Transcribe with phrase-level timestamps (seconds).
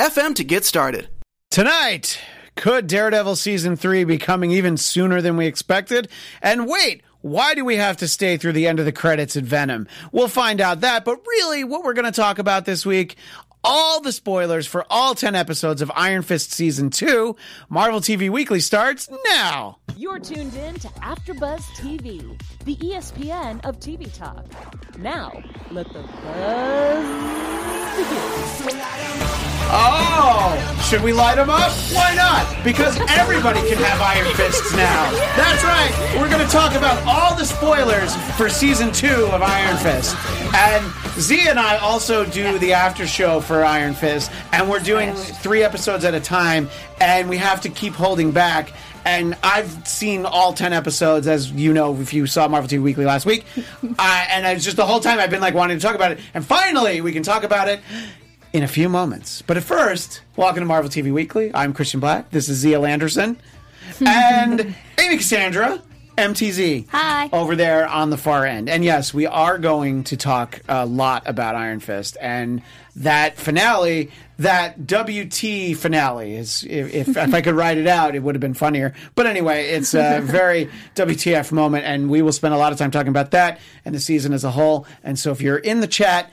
[0.00, 1.10] FM to get started.
[1.50, 2.18] Tonight,
[2.56, 6.08] could Daredevil season three be coming even sooner than we expected?
[6.40, 9.44] And wait, why do we have to stay through the end of the credits at
[9.44, 9.86] Venom?
[10.10, 13.16] We'll find out that, but really, what we're going to talk about this week
[13.62, 17.36] all the spoilers for all 10 episodes of Iron Fist Season 2.
[17.68, 19.78] Marvel TV Weekly starts now.
[19.96, 24.46] You're tuned in to AfterBuzz TV, the ESPN of TV talk.
[24.98, 27.04] Now, let the buzz
[27.96, 29.40] begin.
[29.72, 31.70] Oh, should we light them up?
[31.92, 32.64] Why not?
[32.64, 35.10] Because everybody can have Iron Fists now.
[35.36, 36.18] That's right.
[36.20, 40.16] We're going to talk about all the spoilers for season two of Iron Fist.
[40.56, 45.12] And Z and I also do the after show for Iron Fist, and we're doing
[45.12, 46.70] three episodes at a time,
[47.00, 48.72] and we have to keep holding back
[49.04, 53.04] and I've seen all 10 episodes, as you know, if you saw Marvel TV Weekly
[53.04, 53.44] last week.
[53.98, 56.20] uh, and it's just the whole time I've been like wanting to talk about it.
[56.32, 57.80] And finally, we can talk about it
[58.52, 59.42] in a few moments.
[59.42, 61.50] But at first, welcome to Marvel TV Weekly.
[61.52, 62.30] I'm Christian Black.
[62.30, 63.36] This is Zia Landerson.
[64.06, 65.82] and Amy Cassandra,
[66.20, 66.88] MTZ.
[66.90, 67.30] Hi.
[67.32, 68.68] Over there on the far end.
[68.68, 72.16] And yes, we are going to talk a lot about Iron Fist.
[72.20, 72.62] And
[72.96, 78.22] that finale, that WT finale, is if, if, if I could write it out, it
[78.22, 78.94] would have been funnier.
[79.14, 81.86] But anyway, it's a very WTF moment.
[81.86, 84.44] And we will spend a lot of time talking about that and the season as
[84.44, 84.86] a whole.
[85.02, 86.30] And so if you're in the chat,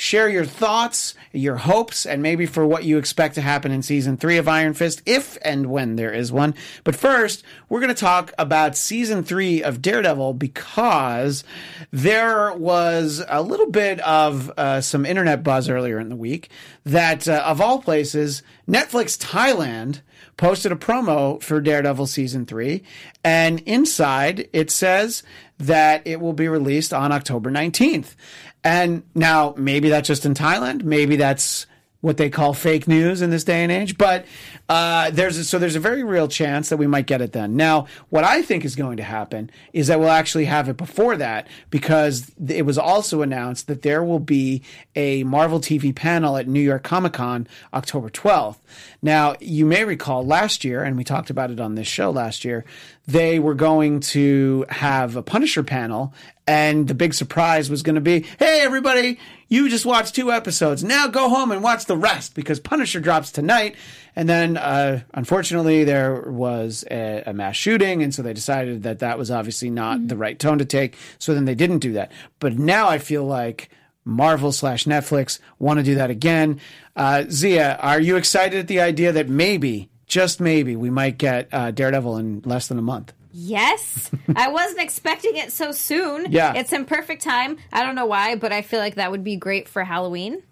[0.00, 4.16] share your thoughts, your hopes, and maybe for what you expect to happen in season
[4.16, 6.54] three of Iron Fist, if and when there is one.
[6.84, 11.44] But first, we're going to talk about season three of Daredevil because
[11.90, 16.48] there was a little bit of uh, some internet buzz earlier in the week
[16.84, 20.00] that, uh, of all places, Netflix Thailand
[20.38, 22.82] posted a promo for Daredevil season three,
[23.22, 25.22] and inside it says
[25.58, 28.14] that it will be released on October 19th.
[28.62, 30.82] And now maybe that's just in Thailand.
[30.82, 31.66] Maybe that's
[32.00, 33.98] what they call fake news in this day and age.
[33.98, 34.24] But
[34.70, 37.56] uh, there's a, so there's a very real chance that we might get it then.
[37.56, 41.16] Now, what I think is going to happen is that we'll actually have it before
[41.16, 44.62] that because it was also announced that there will be
[44.94, 48.58] a Marvel TV panel at New York Comic Con October 12th.
[49.02, 52.44] Now, you may recall last year, and we talked about it on this show last
[52.44, 52.64] year,
[53.08, 56.14] they were going to have a Punisher panel,
[56.46, 60.84] and the big surprise was going to be, hey, everybody, you just watched two episodes.
[60.84, 63.74] Now go home and watch the rest because Punisher drops tonight.
[64.14, 69.00] And then, uh, unfortunately, there was a, a, mass shooting, and so they decided that
[69.00, 70.06] that was obviously not mm-hmm.
[70.08, 70.96] the right tone to take.
[71.18, 72.12] So then they didn't do that.
[72.38, 73.70] But now I feel like
[74.04, 76.60] Marvel slash Netflix want to do that again.
[76.96, 81.48] Uh, Zia, are you excited at the idea that maybe, just maybe, we might get
[81.52, 83.12] uh, Daredevil in less than a month?
[83.32, 84.10] Yes.
[84.36, 86.32] I wasn't expecting it so soon.
[86.32, 86.54] Yeah.
[86.54, 87.58] It's in perfect time.
[87.72, 90.42] I don't know why, but I feel like that would be great for Halloween.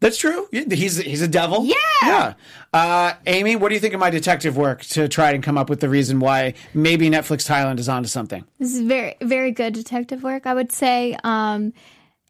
[0.00, 0.48] That's true.
[0.50, 1.64] He's he's a devil.
[1.64, 1.74] Yeah.
[2.02, 2.34] Yeah.
[2.72, 5.70] Uh, Amy, what do you think of my detective work to try and come up
[5.70, 8.44] with the reason why maybe Netflix Thailand is onto something?
[8.58, 11.16] This is very very good detective work, I would say.
[11.24, 11.72] Um,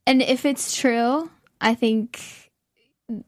[0.06, 1.30] and if it's true,
[1.60, 2.22] I think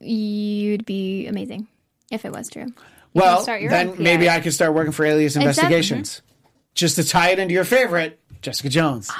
[0.01, 1.67] you'd be amazing
[2.11, 2.67] if it was true.
[3.15, 6.09] You well, then maybe I could start working for Alias Investigations.
[6.09, 6.29] Exactly
[6.79, 9.11] just to tie it into your favorite, Jessica Jones.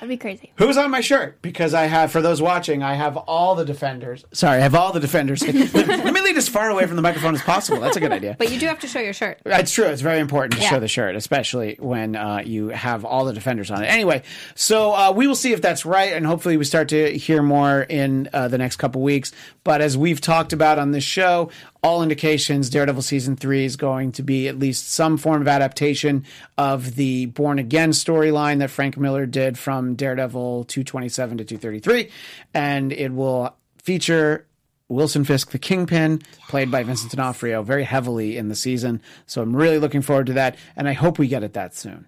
[0.00, 0.52] That'd be crazy.
[0.56, 1.42] Who's on my shirt?
[1.42, 4.24] Because I have, for those watching, I have all the defenders.
[4.32, 5.42] Sorry, I have all the defenders.
[5.74, 7.80] Let me lead as far away from the microphone as possible.
[7.80, 8.36] That's a good idea.
[8.38, 9.40] But you do have to show your shirt.
[9.44, 9.86] It's true.
[9.86, 10.70] It's very important to yeah.
[10.70, 13.86] show the shirt, especially when uh, you have all the defenders on it.
[13.86, 14.22] Anyway,
[14.54, 17.82] so uh, we will see if that's right, and hopefully we start to hear more
[17.82, 19.32] in uh, the next couple weeks.
[19.64, 21.50] But as we've talked about on this show,
[21.82, 26.24] all indications Daredevil season three is going to be at least some form of adaptation
[26.56, 32.10] of the Born Again storyline that Frank Miller did from Daredevil 227 to 233.
[32.54, 34.46] And it will feature
[34.88, 39.02] Wilson Fisk, the Kingpin, played by Vincent D'Onofrio, very heavily in the season.
[39.26, 42.06] So I'm really looking forward to that, and I hope we get it that soon.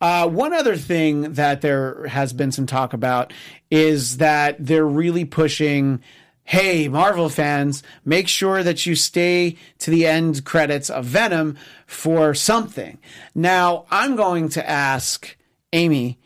[0.00, 3.32] Uh, one other thing that there has been some talk about
[3.70, 6.00] is that they're really pushing
[6.44, 12.34] hey, Marvel fans, make sure that you stay to the end credits of Venom for
[12.34, 12.98] something.
[13.34, 15.36] Now, I'm going to ask
[15.72, 16.18] Amy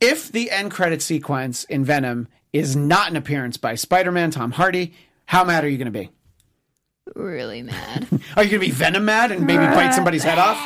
[0.00, 4.52] if the end credit sequence in Venom is not an appearance by Spider Man, Tom
[4.52, 4.94] Hardy,
[5.26, 6.10] how mad are you going to be?
[7.14, 8.06] really mad.
[8.36, 10.58] Are you gonna be Venom mad and maybe bite somebody's head off?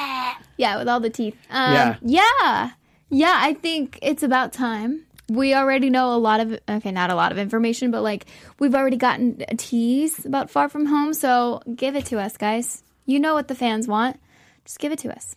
[0.56, 1.36] yeah, with all the teeth.
[1.50, 1.96] Um, Yeah.
[2.02, 2.70] yeah.
[3.10, 3.34] Yeah.
[3.36, 5.04] I think it's about time.
[5.28, 8.24] We already know a lot of okay, not a lot of information, but like
[8.58, 11.12] we've already gotten a tease about Far From Home.
[11.12, 12.82] So give it to us, guys.
[13.04, 14.18] You know what the fans want.
[14.64, 15.36] Just give it to us.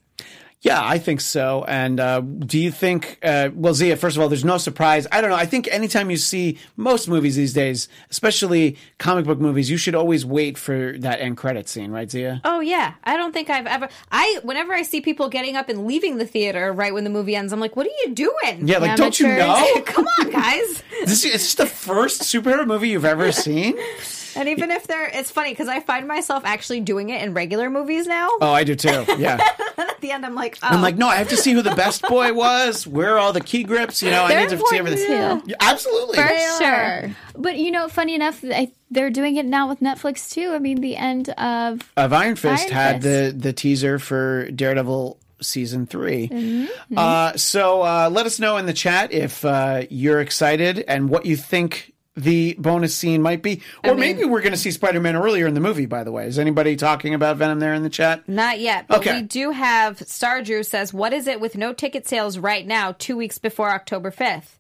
[0.63, 1.65] Yeah, I think so.
[1.67, 5.05] And uh, do you think, uh, well, Zia, first of all, there's no surprise.
[5.11, 5.35] I don't know.
[5.35, 9.93] I think anytime you see most movies these days, especially comic book movies, you should
[9.93, 12.39] always wait for that end credit scene, right, Zia?
[12.45, 13.89] Oh yeah, I don't think I've ever.
[14.09, 17.35] I whenever I see people getting up and leaving the theater right when the movie
[17.35, 19.81] ends, I'm like, "What are you doing?" Yeah, like, don't you know?
[19.85, 20.81] Come on, guys.
[21.05, 23.77] this is, the first superhero movie you've ever seen?
[24.35, 27.69] And even if they're, it's funny because I find myself actually doing it in regular
[27.69, 28.29] movies now.
[28.41, 29.05] Oh, I do too.
[29.17, 29.39] Yeah.
[29.77, 30.67] At the end, I'm like, oh.
[30.67, 32.85] I'm like, no, I have to see who the best boy was.
[32.85, 34.01] Where are all the key grips?
[34.03, 35.39] You know, I They're need to see important everything.
[35.41, 35.49] too.
[35.51, 36.15] Yeah, absolutely.
[36.17, 36.67] For They sure.
[36.67, 37.15] are.
[37.35, 40.51] But you know, funny enough, I, they're doing it now with Netflix too.
[40.53, 43.33] I mean, the end of of Iron Fist Iron had Fist.
[43.33, 46.97] the the teaser for Daredevil season 3 Mm-hmm.
[46.97, 51.25] Uh, so uh, let us know in the chat if uh, you're excited and what
[51.25, 55.47] you think the bonus scene might be, or maybe we're going to see Spider-Man earlier
[55.47, 55.85] in the movie.
[55.87, 58.27] By the way, is anybody talking about Venom there in the chat?
[58.29, 59.21] Not yet, but Okay.
[59.21, 62.93] we do have Star Drew says, "What is it with no ticket sales right now,
[62.97, 64.59] two weeks before October 5th?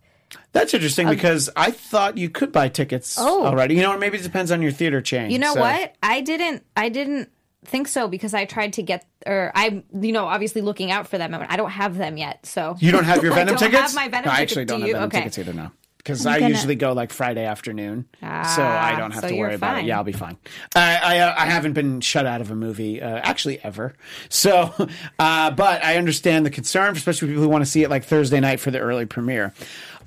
[0.51, 3.45] That's interesting because I thought you could buy tickets Um, Oh.
[3.45, 3.75] already.
[3.75, 5.29] You know, or maybe it depends on your theater chain.
[5.29, 5.93] You know So- what?
[6.01, 6.63] I didn't.
[6.75, 7.29] I didn't
[7.65, 11.19] think so because I tried to get, or I'm, you know, obviously looking out for
[11.19, 11.33] them.
[11.47, 13.81] I don't have them yet, so You don't have your I Venom don't tickets?
[13.81, 14.93] have my Venom no, I actually don't Do have you?
[14.95, 15.17] Venom Okay.
[15.19, 15.71] tickets either now.
[16.03, 19.35] Because I gonna- usually go like Friday afternoon, so Ah, I don't have so to
[19.37, 19.85] worry about it.
[19.85, 20.35] Yeah, I'll be fine.
[20.75, 23.93] I I, uh, I haven't been shut out of a movie uh, actually ever.
[24.27, 24.73] So,
[25.19, 28.41] uh, but I understand the concern, especially people who want to see it like Thursday
[28.41, 29.53] night for the early premiere.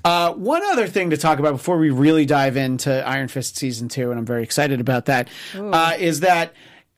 [0.05, 3.89] Uh, one other thing to talk about before we really dive into Iron Fist season
[3.89, 6.53] two, and I'm very excited about that, uh, is that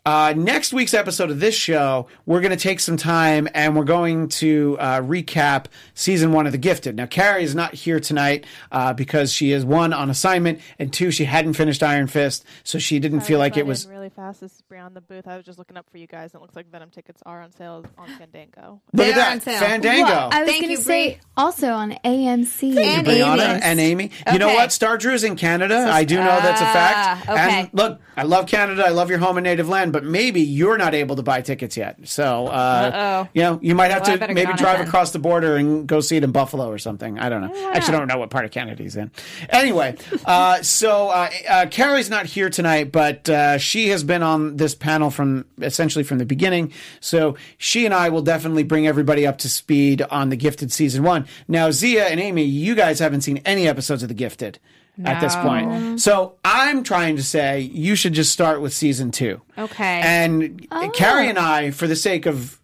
[0.05, 3.83] uh, next week's episode of this show, we're going to take some time and we're
[3.83, 6.95] going to uh, recap season one of The Gifted.
[6.95, 11.11] Now, Carrie is not here tonight uh, because she is one on assignment and two,
[11.11, 13.87] she hadn't finished Iron Fist, so she didn't feel like it was.
[13.87, 14.41] really fast.
[14.41, 15.27] This is Brianna the booth.
[15.27, 16.33] I was just looking up for you guys.
[16.33, 18.81] and It looks like Venom tickets are on sale on Fandango.
[18.93, 19.59] Look They at are that, on sale.
[19.59, 20.03] Fandango.
[20.05, 21.19] Well, I was Thank going you, to say Bree.
[21.37, 22.77] also on AMC.
[22.77, 23.61] And Brianna Amy.
[23.63, 24.11] and Amy.
[24.31, 24.55] You know Okay.
[24.55, 24.71] what?
[24.71, 25.87] Star Drew's in Canada.
[25.91, 26.95] I do know that's a fact.
[27.27, 27.59] Ah, okay.
[27.61, 28.83] And look, I love Canada.
[28.85, 31.77] I love your home and native land, but maybe you're not able to buy tickets
[31.77, 31.97] yet.
[32.07, 35.11] So, uh, you know, you might have Well, to maybe get on it drive across
[35.11, 37.19] the border and go see it in Buffalo or something.
[37.19, 37.71] I don't know.
[37.71, 39.11] Actually, I don't know what part of Canada he's in.
[39.49, 44.57] Anyway, uh, so uh, uh, Carrie's not here tonight, but uh, she has been on
[44.57, 46.71] this panel from essentially from the beginning.
[46.99, 51.03] So she and I will definitely bring everybody up to speed on the Gifted season
[51.03, 51.25] one.
[51.47, 54.59] Now, Zia and Amy, you guys haven't seen any episodes of the Gifted.
[55.05, 56.01] At this point.
[56.01, 59.41] So I'm trying to say you should just start with season two.
[59.57, 60.01] Okay.
[60.01, 61.29] And Carrie oh.
[61.29, 62.58] and I, for the sake of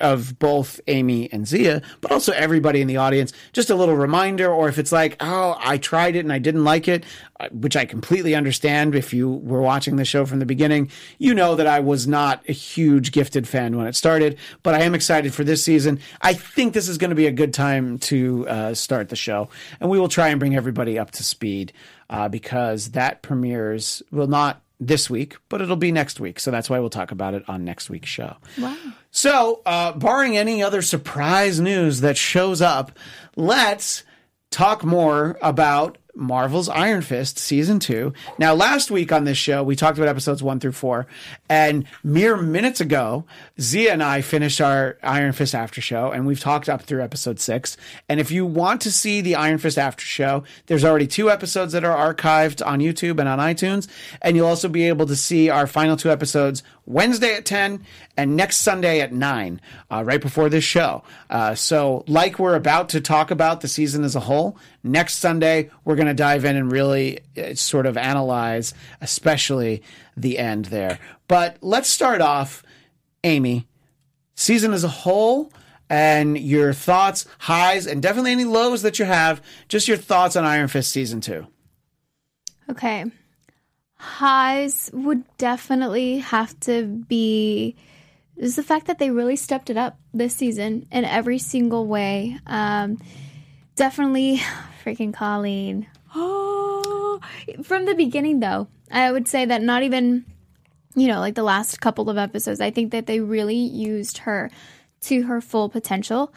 [0.00, 4.52] of both Amy and Zia, but also everybody in the audience, just a little reminder,
[4.52, 7.04] or if it's like, oh, I tried it and I didn't like it,
[7.40, 11.34] uh, which I completely understand if you were watching the show from the beginning, you
[11.34, 14.94] know that I was not a huge gifted fan when it started, but I am
[14.94, 16.00] excited for this season.
[16.20, 19.48] I think this is going to be a good time to uh, start the show,
[19.80, 21.72] and we will try and bring everybody up to speed
[22.10, 26.40] uh, because that premieres, will not this week, but it'll be next week.
[26.40, 28.36] So that's why we'll talk about it on next week's show.
[28.58, 28.76] Wow.
[29.14, 32.98] So, uh, barring any other surprise news that shows up,
[33.36, 34.04] let's
[34.50, 38.12] talk more about Marvel's Iron Fist season two.
[38.38, 41.06] Now, last week on this show, we talked about episodes one through four,
[41.48, 43.24] and mere minutes ago,
[43.60, 47.40] Zia and I finished our Iron Fist after show, and we've talked up through episode
[47.40, 47.76] six.
[48.08, 51.72] And if you want to see the Iron Fist after show, there's already two episodes
[51.72, 53.88] that are archived on YouTube and on iTunes,
[54.20, 57.84] and you'll also be able to see our final two episodes Wednesday at 10
[58.16, 59.60] and next Sunday at 9,
[59.90, 61.02] uh, right before this show.
[61.30, 65.70] Uh, so, like we're about to talk about the season as a whole, next Sunday
[65.84, 69.82] we're going to dive in and really uh, sort of analyze, especially
[70.16, 70.98] the end there.
[71.28, 72.62] But let's start off,
[73.24, 73.66] Amy,
[74.34, 75.52] season as a whole.
[75.90, 79.42] And your thoughts, highs, and definitely any lows that you have.
[79.68, 81.46] Just your thoughts on Iron Fist season two.
[82.70, 83.04] Okay.
[84.02, 87.76] Highs would definitely have to be
[88.36, 92.36] is the fact that they really stepped it up this season in every single way.
[92.48, 92.98] Um,
[93.76, 94.42] definitely
[94.84, 95.86] freaking Colleen.
[97.62, 100.24] From the beginning, though, I would say that not even,
[100.96, 104.50] you know, like the last couple of episodes, I think that they really used her
[105.02, 106.32] to her full potential.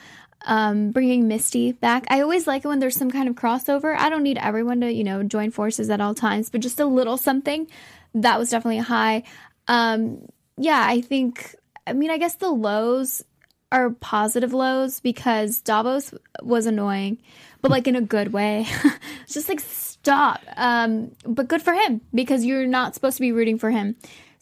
[0.47, 2.05] Um, bringing Misty back.
[2.09, 3.97] I always like it when there's some kind of crossover.
[3.97, 6.85] I don't need everyone to, you know, join forces at all times, but just a
[6.85, 7.67] little something.
[8.13, 9.23] That was definitely a high.
[9.67, 11.55] Um, yeah, I think.
[11.87, 13.23] I mean, I guess the lows
[13.71, 17.17] are positive lows because Davos was annoying,
[17.61, 18.67] but like in a good way.
[19.27, 20.41] just like stop.
[20.55, 23.95] Um, but good for him because you're not supposed to be rooting for him.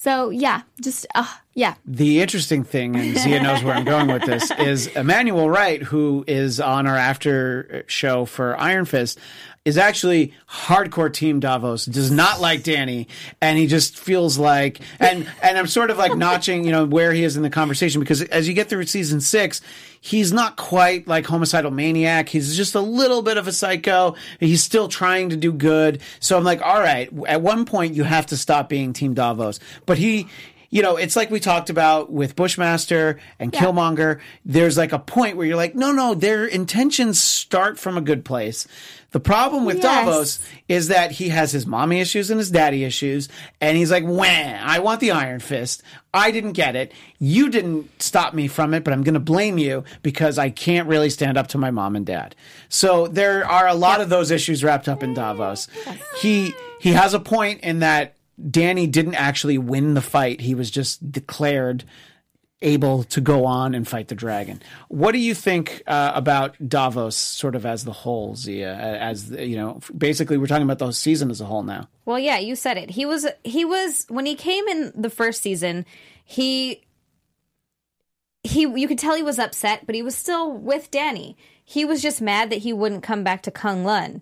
[0.04, 1.76] So yeah, just uh, yeah.
[1.86, 6.26] The interesting thing, and Zia knows where I'm going with this, is Emmanuel Wright, who
[6.28, 9.18] is on our after show for Iron Fist,
[9.64, 13.08] is actually hardcore team Davos, does not like Danny,
[13.40, 17.14] and he just feels like and and I'm sort of like notching, you know, where
[17.14, 19.62] he is in the conversation because as you get through season six,
[20.04, 22.28] he's not quite like homicidal maniac.
[22.28, 24.16] He's just a little bit of a psycho.
[24.38, 26.02] He's still trying to do good.
[26.20, 29.62] So I'm like, all right, at one point you have to stop being team Davos.
[29.86, 30.28] But he
[30.74, 34.20] you know, it's like we talked about with Bushmaster and Killmonger.
[34.44, 38.26] There's like a point where you're like, no, no, their intentions start from a good
[38.26, 38.66] place.
[39.12, 39.84] The problem with Yes.
[40.06, 43.30] Davos is that he has his mommy issues and his daddy issues,
[43.62, 45.84] and he's like, wah, I want the Iron Fist.
[46.12, 46.92] I didn't get it.
[47.20, 50.88] You didn't stop me from it, but I'm going to blame you because I can't
[50.88, 52.36] really stand up to my mom and dad.
[52.70, 55.68] So there are a lot of those issues wrapped up in Davos.
[56.20, 58.16] He he has a point in that
[58.50, 60.42] Danny didn't actually win the fight.
[60.42, 61.84] He was just declared
[62.64, 64.62] able to go on and fight the dragon.
[64.88, 68.74] What do you think uh, about Davos, sort of as the whole, Zia?
[68.74, 71.90] As you know, basically, we're talking about the season as a whole now.
[72.06, 72.92] Well, yeah, you said it.
[72.92, 75.86] He was he was when he came in the first season,
[76.24, 76.82] he
[78.44, 81.38] he you could tell he was upset, but he was still with Danny.
[81.66, 84.22] He was just mad that he wouldn't come back to Kunlun.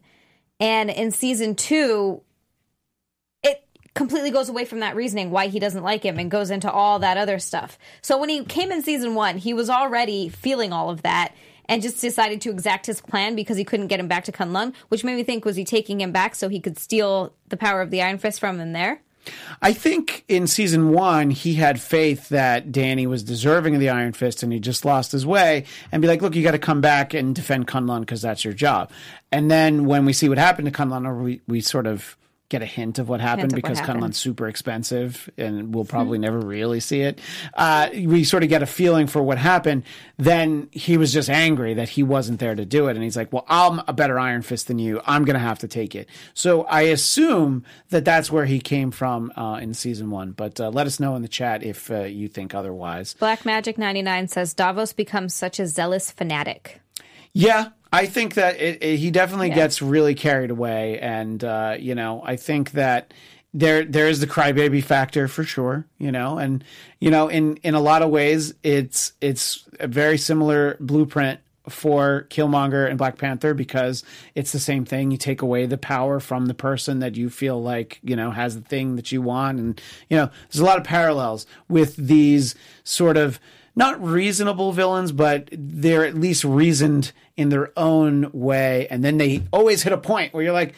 [0.60, 2.31] And in season 2, it
[3.94, 7.00] completely goes away from that reasoning why he doesn't like him and goes into all
[7.00, 7.78] that other stuff.
[8.02, 11.34] So when he came in season 1, he was already feeling all of that
[11.66, 14.74] and just decided to exact his plan because he couldn't get him back to Kunlun,
[14.90, 17.82] which made me think was he taking him back so he could steal the power
[17.82, 19.02] of the Iron Fist from him there?
[19.62, 24.14] I think in season one, he had faith that Danny was deserving of the Iron
[24.14, 26.82] Fist and he just lost his way and be like, look, you got to come
[26.82, 28.92] back and defend Kunlun because that's your job.
[29.32, 32.18] And then when we see what happened to Kunlun, or we, we sort of
[32.52, 34.04] get a hint of what happened of what because happened.
[34.04, 37.20] Kunlun's super expensive and we'll probably never really see it.
[37.54, 39.84] Uh, we sort of get a feeling for what happened.
[40.18, 42.96] Then he was just angry that he wasn't there to do it.
[42.98, 45.02] And he's like, well, I'm a better Iron Fist than you.
[45.06, 46.10] I'm going to have to take it.
[46.34, 50.32] So I assume that that's where he came from uh, in season one.
[50.32, 53.16] But uh, let us know in the chat if uh, you think otherwise.
[53.18, 56.82] Black Magic 99 says Davos becomes such a zealous fanatic.
[57.34, 61.96] Yeah, I think that it, it- he definitely gets really carried away, and uh, you
[61.96, 63.14] know, I think that
[63.54, 65.86] there there is the crybaby factor for sure.
[65.98, 66.64] You know, and
[67.00, 72.26] you know, in in a lot of ways, it's it's a very similar blueprint for
[72.32, 75.12] Killmonger and Black Panther because it's the same thing.
[75.12, 78.56] You take away the power from the person that you feel like, you know, has
[78.56, 79.60] the thing that you want.
[79.60, 79.80] And,
[80.10, 83.40] you know, there's a lot of parallels with these sort of
[83.76, 88.88] not reasonable villains, but they're at least reasoned in their own way.
[88.90, 90.74] And then they always hit a point where you're like,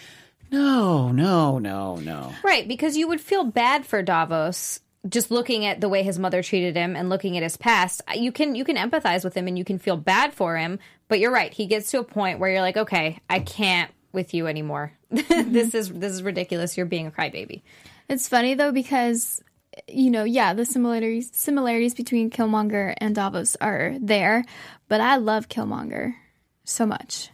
[0.52, 2.34] no, no, no, no.
[2.44, 4.80] Right, because you would feel bad for Davos
[5.10, 8.02] just looking at the way his mother treated him and looking at his past.
[8.16, 11.20] You can you can empathize with him and you can feel bad for him, but
[11.20, 11.54] you're right.
[11.54, 14.94] He gets to a point where you're like, "Okay, I can't with you anymore.
[15.14, 15.52] Mm-hmm.
[15.52, 16.78] this is this is ridiculous.
[16.78, 17.62] You're being a crybaby."
[18.10, 19.44] It's funny though because
[19.88, 24.46] you know, yeah, the similarities similarities between Killmonger and Davos are there,
[24.88, 26.14] but I love Killmonger
[26.64, 27.30] so much.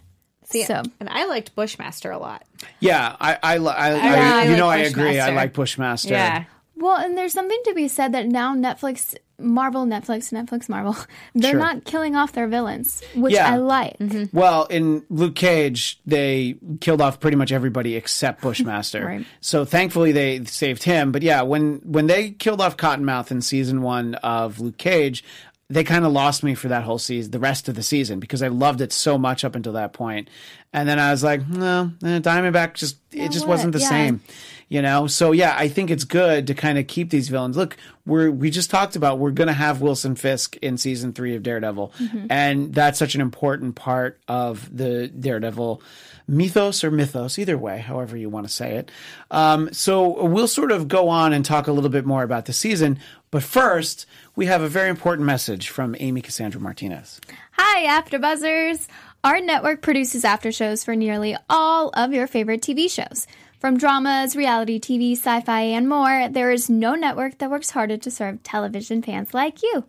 [0.45, 2.43] See, So- and I liked Bushmaster a lot.
[2.79, 5.19] Yeah, I, I, li- I, I, you like know, I agree.
[5.19, 6.09] I like Bushmaster.
[6.09, 6.45] Yeah.
[6.75, 10.95] Well, and there's something to be said that now Netflix, Marvel, Netflix, Netflix, Marvel,
[11.35, 11.59] they're Sure.
[11.59, 13.53] not killing off their villains, which Yeah.
[13.53, 13.97] I like.
[13.99, 14.35] Mm-hmm.
[14.35, 19.05] Well, in Luke Cage, they killed off pretty much everybody except Bushmaster.
[19.05, 19.25] Right.
[19.41, 21.11] So thankfully they saved him.
[21.11, 25.23] But yeah, when when they killed off Cottonmouth in season one of Luke Cage,
[25.71, 28.41] they kind of lost me for that whole season, the rest of the season, because
[28.41, 30.27] I loved it so much up until that point.
[30.73, 33.55] And then I was like, no, eh, Diamondback just it just what?
[33.55, 33.89] wasn't the Yeah.
[33.89, 34.21] same.
[34.67, 37.57] You know, so yeah, I think it's good to kind of keep these villains.
[37.57, 41.35] Look, we're we just talked about we're going to have Wilson Fisk in season three
[41.35, 41.91] of Daredevil,
[42.29, 45.81] and that's such an important part of the Daredevil
[46.27, 48.91] mythos or mythos, either way, however you want to say it.
[49.31, 52.53] Um, so we'll sort of go on and talk a little bit more about the
[52.53, 52.99] season,
[53.31, 54.05] but first
[54.39, 57.19] we have a very important message from Amy Cassandra Martinez.
[57.51, 58.87] Hi, AfterBuzzers!
[59.21, 63.27] Our network produces after shows for nearly all of your favorite TV shows.
[63.59, 67.97] From dramas, reality TV, sci fi, and more, there is no network that works harder
[67.97, 69.83] to serve television fans like you.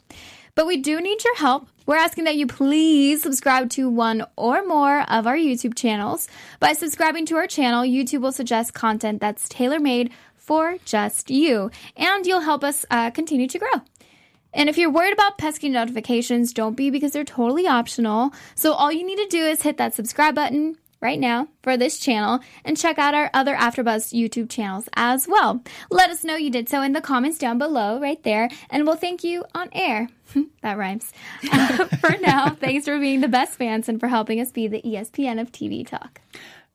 [0.57, 1.69] But we do need your help.
[1.87, 6.29] We're asking that you please subscribe to one or more of our YouTube channels.
[6.59, 11.71] By subscribing to our channel, YouTube will suggest content that's tailor made for just you,
[11.97, 13.83] and you'll help us uh, continue to grow.
[14.53, 18.33] And if you're worried about pesky notifications, don't be because they're totally optional.
[18.55, 21.99] So all you need to do is hit that subscribe button right now for this
[21.99, 25.63] channel and check out our other AfterBuzz YouTube channels as well.
[25.91, 28.97] Let us know you did so in the comments down below right there and we'll
[28.97, 30.09] thank you on air.
[30.63, 31.13] that rhymes.
[32.01, 35.41] For now, thanks for being the best fans and for helping us be the ESPN
[35.41, 36.21] of TV talk.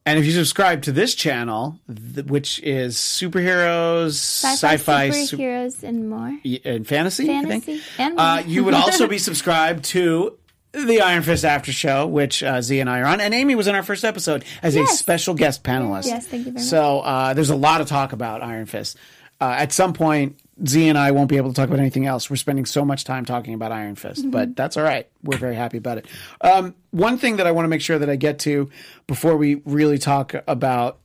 [0.08, 5.84] And if you subscribe to this channel, th- which is superheroes, Sci-fi, sci-fi, su- superheroes
[5.84, 6.38] and more.
[6.64, 7.26] and fantasy.
[7.26, 10.38] Fantasy and Uh, you would also be subscribed to
[10.74, 13.68] the Iron Fist After Show, which uh, Z and I are on, and Amy was
[13.68, 16.06] in our first episode as a special guest panelist.
[16.06, 16.64] Yes, thank you very much.
[16.64, 18.98] So uh, there's a lot of talk about Iron Fist.
[19.42, 22.30] Uh, at some point, Z and I won't be able to talk about anything else.
[22.30, 24.30] We're spending so much time talking about Iron Fist, Mm-hmm.
[24.32, 25.08] but that's all right.
[25.24, 26.06] We're very happy about it.
[26.42, 28.70] Um, one thing that I want to make sure that I get to
[29.08, 31.00] before we really talk about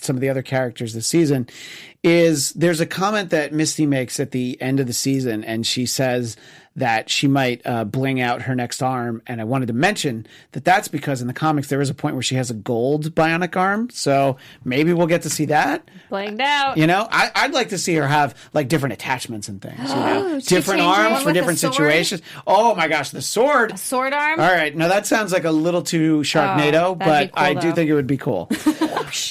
[0.00, 1.48] some of the other characters this season
[2.02, 5.86] is there's a comment that Misty makes at the end of the season, and she
[5.86, 6.36] says
[6.76, 9.22] that she might uh, bling out her next arm.
[9.26, 12.14] And I wanted to mention that that's because in the comics there is a point
[12.14, 15.88] where she has a gold bionic arm, so maybe we'll get to see that.
[16.10, 16.76] Blinged out.
[16.76, 19.78] You know, I, I'd like to see her have like different attachments and things.
[19.88, 22.22] You know, different arms for different situations.
[22.46, 23.78] Oh my gosh, the sword!
[23.78, 24.38] Sword arm.
[24.38, 27.72] All right, now that sounds like a little too Sharknado, Oh, but cool, I do
[27.72, 28.48] think it would be cool.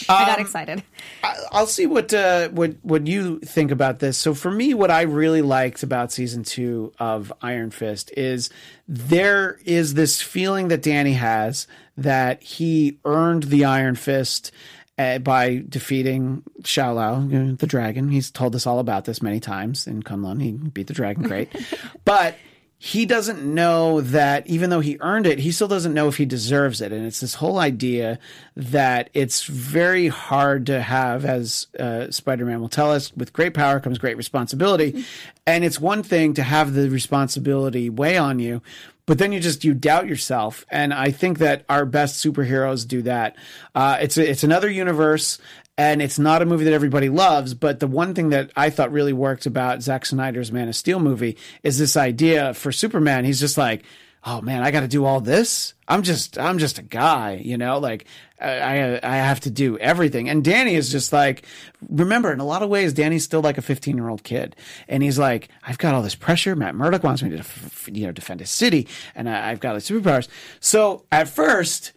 [0.09, 0.83] I got excited.
[1.23, 4.17] I- I'll see what uh, what what you think about this.
[4.17, 8.49] So for me, what I really liked about season two of Iron Fist is
[8.87, 14.51] there is this feeling that Danny has that he earned the Iron Fist.
[14.97, 17.19] Uh, by defeating Shou-Lao,
[17.57, 18.07] the dragon.
[18.07, 20.41] He's told us all about this many times in Kunlun.
[20.41, 21.49] He beat the dragon great.
[22.05, 22.37] but
[22.77, 26.25] he doesn't know that even though he earned it, he still doesn't know if he
[26.25, 26.91] deserves it.
[26.91, 28.19] And it's this whole idea
[28.55, 33.53] that it's very hard to have, as uh, Spider Man will tell us, with great
[33.53, 35.05] power comes great responsibility.
[35.47, 38.63] And it's one thing to have the responsibility weigh on you.
[39.05, 43.03] But then you just you doubt yourself, and I think that our best superheroes do
[43.03, 43.35] that.
[43.75, 45.37] Uh, it's a, it's another universe,
[45.77, 47.53] and it's not a movie that everybody loves.
[47.53, 50.99] But the one thing that I thought really worked about Zack Snyder's Man of Steel
[50.99, 53.25] movie is this idea for Superman.
[53.25, 53.83] He's just like,
[54.25, 55.73] oh man, I got to do all this.
[55.87, 58.05] I'm just I'm just a guy, you know, like
[58.41, 60.29] I I have to do everything.
[60.29, 61.45] And Danny is just like,
[61.89, 64.55] remember, in a lot of ways, Danny's still like a 15 year old kid,
[64.87, 66.55] and he's like, I've got all this pressure.
[66.55, 67.43] Matt Murdock wants me to,
[67.91, 70.27] you know, defend his city, and I, I've got the superpowers.
[70.59, 71.93] So at first,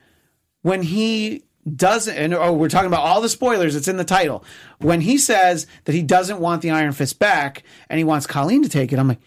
[0.63, 1.45] when he
[1.77, 3.77] doesn't, and oh, we're talking about all the spoilers.
[3.77, 4.45] It's in the title.
[4.79, 8.63] When he says that he doesn't want the Iron Fist back, and he wants Colleen
[8.63, 9.21] to take it, I'm like,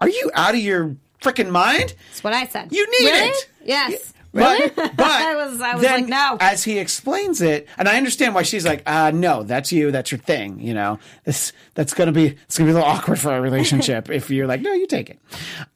[0.00, 1.94] are you out of your freaking mind?
[2.10, 2.72] That's what I said.
[2.72, 3.28] You need Really?
[3.28, 3.48] it.
[3.64, 4.12] Yes.
[4.36, 6.36] But, but I was- I was then like, no.
[6.40, 10.10] As he explains it, and I understand why she's like, uh, no, that's you, that's
[10.10, 10.60] your thing.
[10.60, 14.10] You know, this that's gonna be it's gonna be a little awkward for our relationship
[14.10, 15.18] if you're like, no, you take it.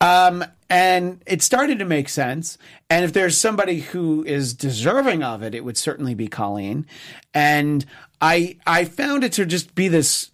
[0.01, 2.57] Um, and it started to make sense.
[2.89, 6.87] And if there's somebody who is deserving of it, it would certainly be Colleen.
[7.35, 7.85] And
[8.21, 10.31] I I found it to just be this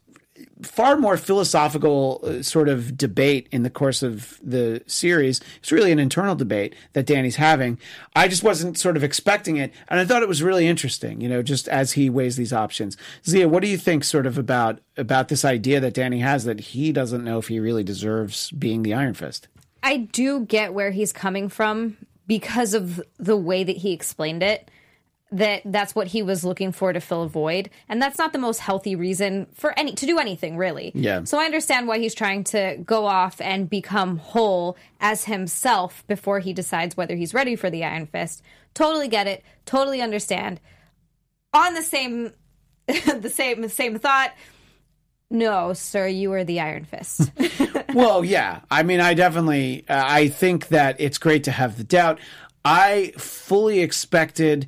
[0.63, 5.41] far more philosophical uh, sort of debate in the course of the series.
[5.59, 7.79] It's really an internal debate that Danny's having.
[8.15, 11.21] I just wasn't sort of expecting it, and I thought it was really interesting.
[11.21, 12.97] You know, just as he weighs these options.
[13.27, 16.61] Zia, what do you think, sort of about about this idea that Danny has that
[16.61, 19.49] he doesn't know if he really deserves being the Iron Fist?
[19.83, 24.71] I do get where he's coming from because of the way that he explained it.
[25.33, 28.39] That that's what he was looking for to fill a void, and that's not the
[28.39, 30.93] most healthy reason for any to do anything really.
[30.95, 31.25] Yeah.
[31.25, 36.39] So I understand why he's trying to go off and become whole as himself before
[36.39, 38.41] he decides whether he's ready for the Iron Fist.
[38.73, 39.43] Totally get it.
[39.65, 40.61] Totally understand.
[41.53, 42.33] On the same,
[42.87, 44.33] the same, same thought.
[45.31, 47.33] No, sir, you are the Iron Fist.
[47.95, 48.61] well, yeah.
[48.71, 52.21] I mean, I definitely, uh, I think that it's great to have the doubt.
[52.65, 54.67] I fully expected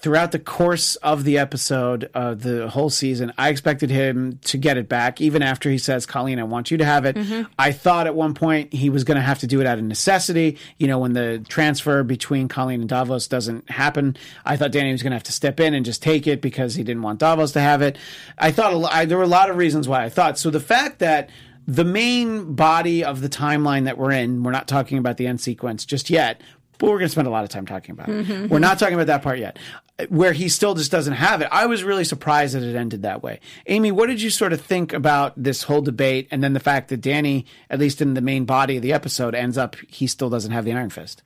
[0.00, 4.76] throughout the course of the episode, uh, the whole season, I expected him to get
[4.76, 7.16] it back, even after he says, Colleen, I want you to have it.
[7.58, 9.84] I thought at one point he was going to have to do it out of
[9.84, 10.58] necessity.
[10.76, 15.02] You know, when the transfer between Colleen and Davos doesn't happen, I thought Danny was
[15.02, 17.52] going to have to step in and just take it because he didn't want Davos
[17.52, 17.98] to have it.
[18.38, 20.38] I thought a lo- I, there were a lot of reasons why I thought.
[20.38, 21.28] So the fact that
[21.66, 25.38] the main body of the timeline that we're in, we're not talking about the end
[25.40, 26.40] sequence just yet,
[26.78, 28.26] but we're going to spend a lot of time talking about it.
[28.26, 28.48] Mm-hmm.
[28.48, 29.58] We're not talking about that part yet,
[30.08, 31.48] where he still just doesn't have it.
[31.50, 33.40] I was really surprised that it ended that way.
[33.66, 36.88] Amy, what did you sort of think about this whole debate and then the fact
[36.88, 40.30] that Danny, at least in the main body of the episode, ends up he still
[40.30, 41.22] doesn't have the Iron Fist?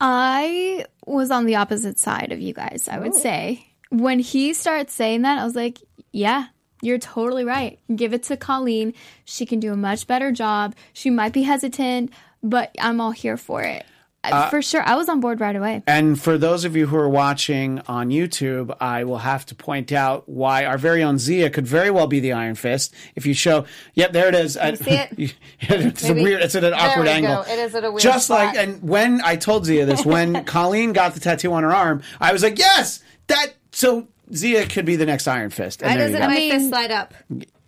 [0.00, 3.18] I was on the opposite side of you guys, I would oh.
[3.18, 3.66] say.
[3.90, 5.78] When he started saying that, I was like,
[6.12, 6.46] yeah,
[6.82, 7.78] You're totally right.
[7.94, 8.94] Give it to Colleen.
[9.24, 10.74] She can do a much better job.
[10.92, 13.84] She might be hesitant, but I'm all here for it.
[14.22, 14.82] Uh, for sure.
[14.82, 15.82] I was on board right away.
[15.86, 19.92] And for those of you who are watching on YouTube, I will have to point
[19.92, 22.94] out why our very own Zia could very well be the Iron Fist.
[23.16, 24.56] If you show, yep, there it is.
[24.62, 25.34] you see it?
[25.60, 26.42] it's a weird.
[26.42, 27.42] It's at an There awkward we angle.
[27.44, 27.50] go.
[27.50, 28.54] It is at a weird Just spot.
[28.54, 32.02] like, and when I told Zia this, when Colleen got the tattoo on her arm,
[32.20, 33.54] I was like, yes, that.
[33.72, 35.82] So Zia could be the next Iron Fist.
[35.82, 36.26] And Why there doesn't go.
[36.28, 37.14] my mean- fist slide up?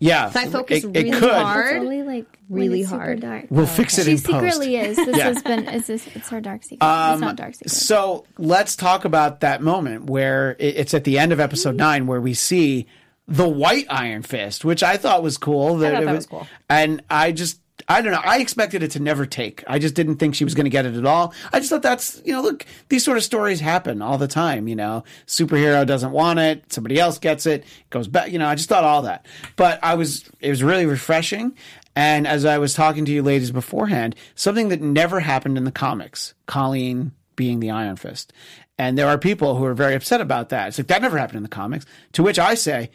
[0.03, 1.31] Yeah, If I focus it, really it could.
[1.31, 3.19] hard- It's only like Really when it's hard.
[3.19, 3.47] Super dark.
[3.51, 4.27] We'll oh, fix it She in post.
[4.27, 4.97] secretly is.
[4.97, 5.25] This Yeah.
[5.25, 5.69] has been.
[5.69, 6.79] It's, this, it's her dark secret.
[6.79, 7.71] it's um, not dark secret.
[7.71, 11.77] So let's talk about that moment where it's at the end of episode mm-hmm.
[11.79, 12.87] nine where we see
[13.29, 15.79] the white Iron Fist, which I thought was cool.
[15.79, 16.47] thought it that was cool.
[16.69, 17.61] And I just,
[17.93, 18.21] I don't know.
[18.23, 19.63] I expected it to never take.
[19.67, 21.35] I just didn't think she was going to get it at all.
[21.53, 24.69] I just thought that's, you know, look, these sort of stories happen all the time.
[24.69, 28.33] You know, superhero doesn't want it, somebody else gets it, goes back.
[28.33, 29.27] You know, I just thought all that.
[29.57, 31.57] But I was, it was really refreshing.
[31.95, 35.73] And as I was talking to you ladies beforehand, something that never happened in the
[35.73, 38.33] comics, Colleen being the Iron Fist.
[38.79, 40.69] And there are people who are very upset about that.
[40.69, 41.85] It's like, that never happened in the comics.
[42.13, 42.91] To which I say,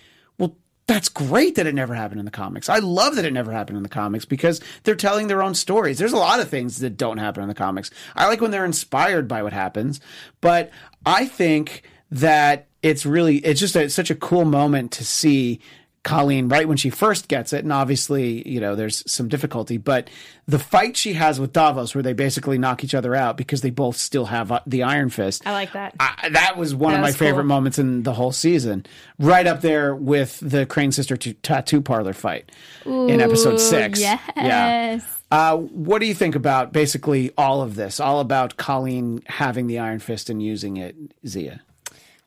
[0.87, 2.69] that's great that it never happened in the comics.
[2.69, 5.97] I love that it never happened in the comics because they're telling their own stories.
[5.97, 7.91] There's a lot of things that don't happen in the comics.
[8.15, 9.99] I like when they're inspired by what happens,
[10.39, 10.71] but
[11.05, 15.59] I think that it's really, it's just a, it's such a cool moment to see
[16.07, 20.09] Colleen right when she first gets it, and obviously, you know, there's some difficulty, but
[20.47, 23.69] the fight she has with Davos, where they basically knock each other out because they
[23.69, 25.45] both still have uh, the Iron Fist.
[25.45, 25.93] I like that.
[25.99, 27.49] I, that was one That of my was favorite cool.
[27.49, 28.85] moments in the whole season.
[29.19, 32.51] Right up there with the Crane Sister t- tattoo parlor fight
[32.85, 33.99] in episode six.
[33.99, 34.21] Yes.
[34.37, 34.99] Yeah.
[35.29, 37.99] Uh, what do you think about basically all of this?
[37.99, 40.95] All about Colleen having the Iron Fist and using it,
[41.27, 41.59] Zia?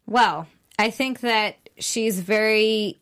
[0.06, 0.46] Well,
[0.78, 2.99] I think that she's very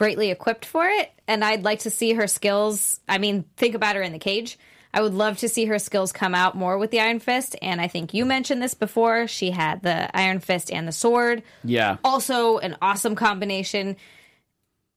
[0.00, 3.00] greatly equipped for it, and I'd like to see her skills.
[3.06, 4.58] I mean, think about her in the cage.
[4.94, 7.82] I would love to see her skills come out more with the Iron Fist, and
[7.82, 9.26] I think you mentioned this before.
[9.26, 11.42] She had the Iron Fist and the sword.
[11.62, 11.98] Yeah.
[12.02, 13.96] Also, an awesome combination.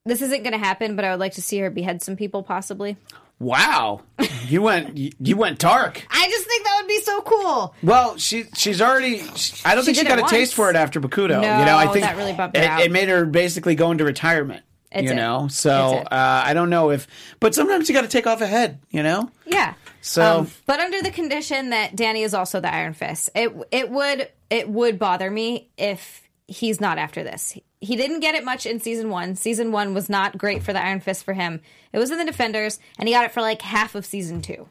[0.05, 2.41] This isn't going to happen, but I would like to see her behead some people,
[2.41, 2.95] possibly.
[3.39, 4.03] Wow.
[4.47, 6.05] You went you, went dark.
[6.11, 7.75] I just think that would be so cool.
[7.83, 9.19] Well, she she's already.
[9.35, 11.41] She, I don't think she got a taste for it after Bakuto.
[11.41, 12.81] No, you know, I think that really bumped her it, out.
[12.81, 14.63] it made her basically go into retirement.
[14.93, 15.15] It's you it.
[15.15, 17.07] know, so uh, I don't know if,
[17.39, 18.79] but sometimes you got to take off a head.
[18.91, 19.73] You know, Yeah.
[20.01, 23.89] So- Um, but under the condition that Danny is also the Iron Fist, it it
[23.89, 27.57] would it would bother me if he's not after this.
[27.79, 29.35] He didn't get it much in season one.
[29.35, 31.61] Season one was not great for the Iron Fist for him.
[31.91, 34.67] It was in the Defenders, and he got it for like half of season two.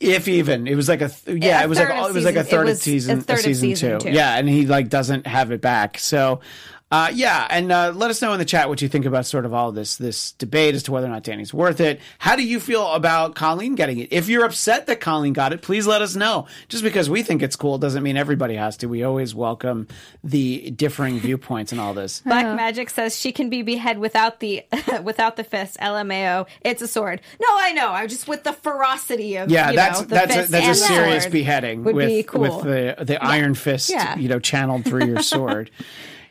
[0.00, 2.36] if even it was like a th- yeah, A it was like it was like
[2.36, 4.06] a third of season a third of season, season two.
[4.10, 4.12] two.
[4.12, 5.98] Yeah, and he like doesn't have it back.
[5.98, 6.40] So.
[6.90, 9.44] Uh, yeah, and uh, let us know in the chat what you think about sort
[9.44, 11.98] of all this this debate as to whether or not Danny's worth it.
[12.20, 14.12] How do you feel about Colleen getting it?
[14.12, 16.46] If you're upset that Colleen got it, please let us know.
[16.68, 18.86] Just because we think it's cool doesn't mean everybody has to.
[18.86, 19.88] We always welcome
[20.22, 22.20] the differing viewpoints and all this.
[22.26, 24.64] Black Magic says she can be behead without the
[25.02, 25.76] without the fist.
[25.80, 26.46] LMAO.
[26.60, 27.20] It's a sword.
[27.40, 27.88] No, I know.
[27.90, 30.64] I'm just with the ferocity of Yeah, you that's know, the that's a, fist that's
[30.66, 32.40] a and serious beheading would with be cool.
[32.42, 34.16] with the the iron fist, Yeah.
[34.16, 35.72] you know, channeled through your sword.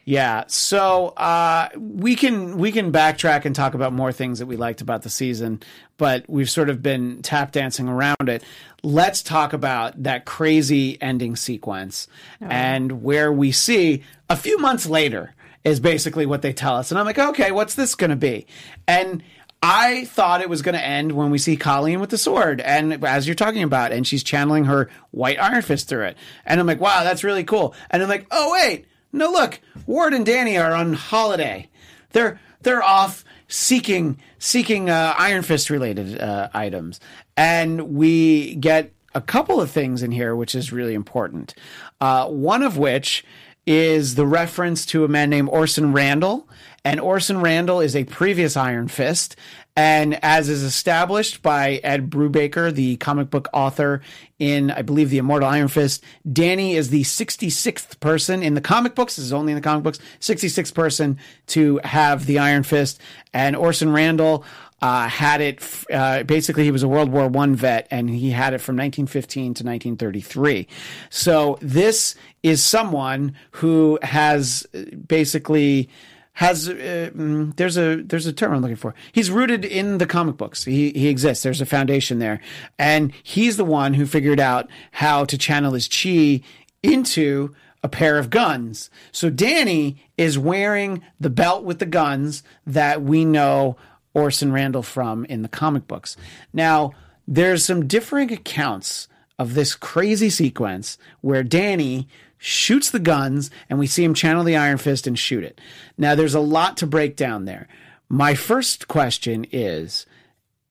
[0.05, 4.57] Yeah, so uh, we can we can backtrack and talk about more things that we
[4.57, 5.61] liked about the season,
[5.97, 8.43] but we've sort of been tap dancing around it.
[8.83, 12.07] Let's talk about that crazy ending sequence
[12.41, 16.99] and where we see a few months later is basically what they tell us, and
[16.99, 18.45] I'm like, okay, what's this going to be?
[18.85, 19.23] And
[19.61, 23.05] I thought it was going to end when we see Colleen with the sword, and
[23.05, 26.67] as you're talking about, and she's channeling her white Iron Fist through it, and I'm
[26.67, 27.73] like, wow, that's really cool.
[27.89, 31.69] And I'm like, oh wait, no, look, Ward and Danny are on holiday.
[32.11, 36.99] They're they're off seeking seeking uh, Iron Fist related uh, items,
[37.37, 41.53] and we get a couple of things in here which is really important.
[42.01, 43.23] Uh, one of which
[43.65, 46.47] is the reference to a man named Orson Randall.
[46.83, 49.37] And Orson Randall is a previous Iron Fist.
[49.75, 54.01] And as is established by Ed Brubaker, the comic book author
[54.37, 58.93] in, I believe, The Immortal Iron Fist, Danny is the 66th person in the comic
[58.93, 59.15] books.
[59.15, 59.97] This is only in the comic books.
[60.19, 63.01] 66th person to have the Iron Fist.
[63.33, 64.45] And Orson Randall
[64.83, 65.63] uh, had it.
[65.91, 69.43] Uh, basically, he was a World War One vet, and he had it from 1915
[69.43, 70.67] to 1933.
[71.09, 75.89] So this is someone who has uh, basically
[76.33, 76.73] has uh,
[77.15, 78.95] mm, there's a there's a term I'm looking for.
[79.11, 80.63] He's rooted in the comic books.
[80.63, 81.43] He he exists.
[81.43, 82.41] There's a foundation there,
[82.79, 86.41] and he's the one who figured out how to channel his chi
[86.81, 88.89] into a pair of guns.
[89.11, 93.75] So Danny is wearing the belt with the guns that we know
[94.13, 96.15] Orson Randall from in the comic books.
[96.53, 96.93] Now,
[97.27, 102.07] there's some differing accounts of this crazy sequence where Danny
[102.45, 105.61] shoots the guns and we see him channel the Iron Fist and shoot it.
[105.97, 107.69] Now, there's a lot to break down there.
[108.09, 110.05] My first question is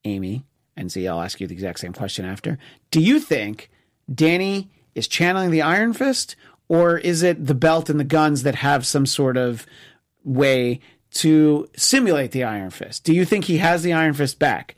[0.05, 0.45] Amy,
[0.77, 2.59] and Z, I'll ask you the exact same question after.
[2.91, 3.71] Do you think
[4.13, 6.35] Danny is channeling the Iron Fist,
[6.67, 9.65] or is it the belt and the guns that have some sort of
[10.23, 10.79] way
[11.13, 13.03] to simulate the Iron Fist?
[13.03, 14.75] Do you think he has the Iron Fist back?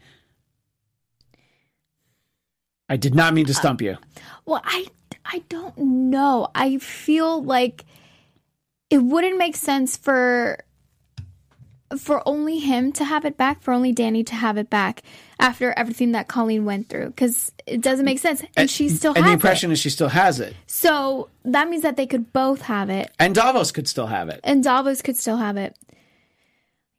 [2.89, 3.98] I did not mean to uh, stump you.
[4.45, 4.88] Well, I
[5.26, 6.50] I don't know.
[6.54, 7.86] I feel like
[8.89, 10.60] it wouldn't make sense for
[11.98, 15.02] for only him to have it back, for only Danny to have it back
[15.39, 19.26] after everything that Colleen went through, because it doesn't make sense, and, she still and
[19.26, 19.74] the impression it.
[19.74, 23.36] is she still has it, So that means that they could both have it, and
[23.36, 24.39] Davos could still have it.
[24.43, 25.78] and Davos could still have it.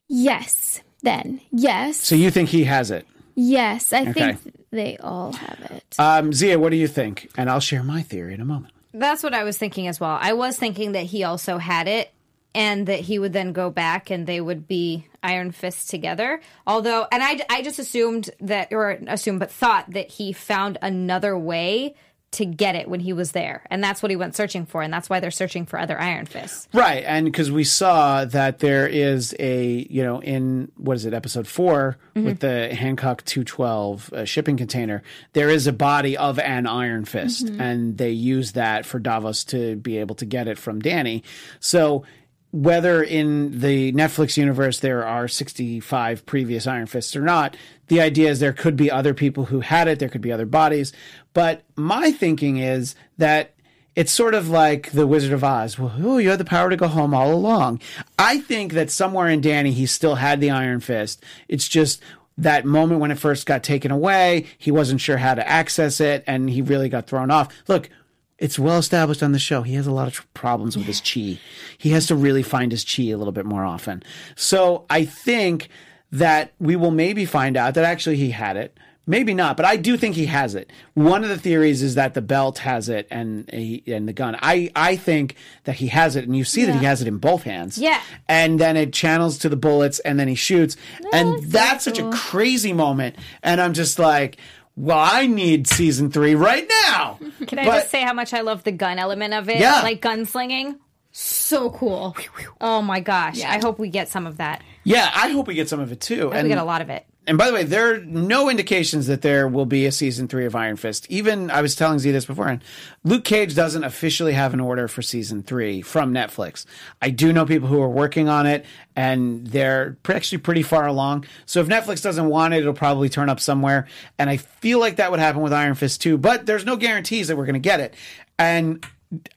[0.08, 3.06] Yes, then yes, So you think he has it?
[3.36, 4.12] Yes, I Okay.
[4.34, 5.84] think they all have it.
[5.98, 7.30] Um, Zia, what do you think?
[7.36, 8.74] And I'll share my theory in a moment.
[8.92, 10.18] That's what I was thinking as well.
[10.20, 12.10] I was thinking that he also had it
[12.54, 16.40] and that he would then go back and they would be Iron Fist together.
[16.66, 21.36] Although, and I, I just assumed that, or assumed, but thought that he found another
[21.38, 21.94] way
[22.32, 23.64] to get it when he was there.
[23.70, 24.82] And that's what he went searching for.
[24.82, 26.68] And that's why they're searching for other Iron Fists.
[26.72, 31.14] Right, and because we saw that there is a, you know, in what is it,
[31.14, 36.66] episode 4 with the Hancock 212 uh, shipping container, there is a body of an
[36.66, 40.80] Iron Fist, and they use that for Davos to be able to get it from
[40.80, 41.22] Danny.
[41.60, 42.04] So
[42.52, 47.56] whether in the Netflix universe there are 65 previous Iron Fists or not,
[47.88, 50.46] the idea is there could be other people who had it, there could be other
[50.46, 50.92] bodies.
[51.36, 53.52] But my thinking is that
[53.94, 55.78] it's sort of like the Wizard of Oz.
[55.78, 57.82] Well, you had the power to go home all along.
[58.18, 61.22] I think that somewhere in Danny, he still had the Iron Fist.
[61.46, 62.00] It's just
[62.38, 66.24] that moment when it first got taken away, he wasn't sure how to access it,
[66.26, 67.52] and he really got thrown off.
[67.68, 67.90] Look,
[68.38, 69.60] it's well established on the show.
[69.60, 71.38] He has a lot of problems with his chi.
[71.76, 74.02] He has to really find his chi a little bit more often.
[74.36, 75.68] So I think
[76.10, 78.78] that we will maybe find out that actually he had it.
[79.08, 80.70] Maybe not, but I do think he has it.
[80.94, 84.36] One of the theories is that the belt has it and he, and the gun.
[84.42, 87.18] I I think that he has it, and you see that he has it in
[87.18, 87.78] both hands.
[87.78, 88.00] Yeah.
[88.28, 90.76] and then it channels to the bullets, and then he shoots,
[91.12, 93.14] and that's that's so such a crazy moment.
[93.44, 94.38] And I'm just like,
[94.74, 97.20] well, I need season three right now.
[97.46, 99.58] Can I But- just say how much I love the gun element of it?
[99.60, 99.82] Yeah.
[99.82, 100.78] Like gunslinging.
[101.12, 102.14] So cool.
[102.60, 103.40] Oh my gosh.
[103.42, 104.62] I hope we get some of that.
[104.84, 106.28] Yeah, I hope we get some of it too.
[106.30, 107.06] we get a lot of it.
[107.28, 110.46] And by the way, there are no indications that there will be a season three
[110.46, 111.06] of Iron Fist.
[111.10, 112.62] Even I was telling Z this before, and
[113.02, 116.66] Luke Cage doesn't officially have an order for season three from Netflix.
[117.02, 121.24] I do know people who are working on it, and they're actually pretty far along.
[121.46, 123.88] So if Netflix doesn't want it, it'll probably turn up somewhere.
[124.20, 126.18] And I feel like that would happen with Iron Fist too.
[126.18, 127.94] But there's no guarantees that we're going to get it.
[128.38, 128.86] And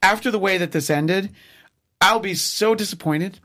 [0.00, 1.30] after the way that this ended,
[2.00, 3.40] I'll be so disappointed.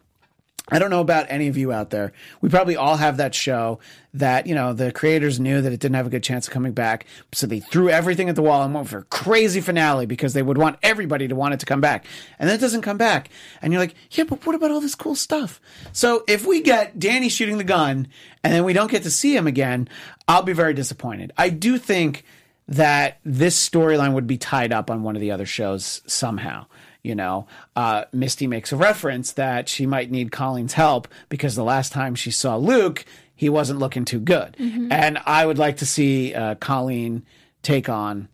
[0.70, 2.12] I don't know about any of you out there.
[2.42, 3.80] We probably all have that show
[4.16, 6.72] that, you know, the creators knew that it didn't have a good chance of coming
[6.72, 7.06] back.
[7.34, 10.42] So they threw everything at the wall and went for a crazy finale because they
[10.42, 12.06] would want everybody to want it to come back.
[12.40, 13.30] And then it doesn't come back.
[13.62, 15.62] And you're like, yeah, but what about all this cool stuff?
[15.92, 18.08] So if we get Danny shooting the gun
[18.44, 19.88] and then we don't get to see him again,
[20.28, 21.32] I'll be very disappointed.
[21.38, 22.24] I do think
[22.68, 26.66] that this storyline would be tied up on one of the other shows somehow.
[27.06, 31.64] You know, uh, Misty makes a reference that she might need Colleen's help because the
[31.64, 34.56] last time she saw Luke, he wasn't looking too good.
[34.60, 37.24] And I would like to see uh, Colleen
[37.62, 38.28] take on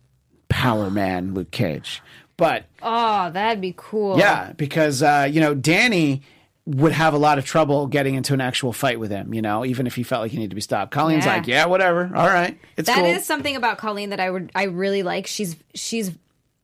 [0.48, 2.02] Power Man Luke Cage.
[2.36, 4.18] But Oh, that'd be cool.
[4.18, 6.22] yeah, because uh, you know Danny
[6.64, 9.34] would have a lot of trouble getting into an actual fight with him.
[9.34, 10.92] You know, even if he felt like he needed to be stopped.
[10.92, 11.34] Colleen's Yeah.
[11.36, 13.22] like, yeah, whatever, all right, it's That is cool.
[13.24, 15.26] something about Colleen that I would I really like.
[15.26, 16.12] She's she's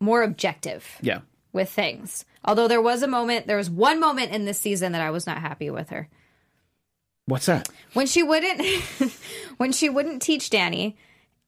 [0.01, 1.19] more objective yeah.
[1.53, 2.25] With things.
[2.45, 5.27] Although there was a moment, there was one moment in this season that I was
[5.27, 6.09] not happy with her.
[7.27, 7.69] What's that?
[7.93, 8.63] When she wouldn't
[9.59, 10.97] when she wouldn't teach Danny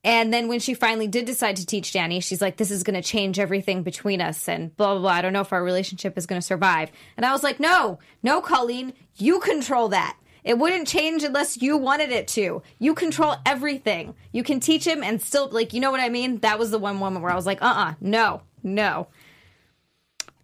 [0.03, 3.03] and then when she finally did decide to teach Danny, she's like, This is gonna
[3.03, 5.11] change everything between us and blah blah blah.
[5.11, 6.91] I don't know if our relationship is gonna survive.
[7.17, 10.17] And I was like, No, no, Colleen, you control that.
[10.43, 12.63] It wouldn't change unless you wanted it to.
[12.79, 14.15] You control everything.
[14.33, 16.39] You can teach him and still like you know what I mean?
[16.39, 19.09] That was the one moment where I was like, uh uh no, no.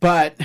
[0.06, 0.36] But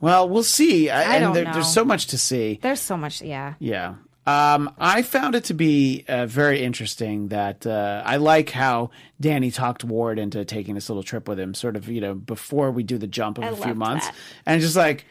[0.00, 0.90] well, we'll see.
[0.90, 1.52] I, and don't there, know.
[1.54, 2.60] there's so much to see.
[2.62, 3.54] There's so much yeah.
[3.58, 3.96] Yeah.
[4.26, 9.50] Um, I found it to be uh, very interesting that uh, I like how Danny
[9.50, 12.84] talked Ward into taking this little trip with him, sort of, you know, before we
[12.84, 14.06] do the jump of I a few months.
[14.06, 14.16] that.
[14.46, 15.04] And just like,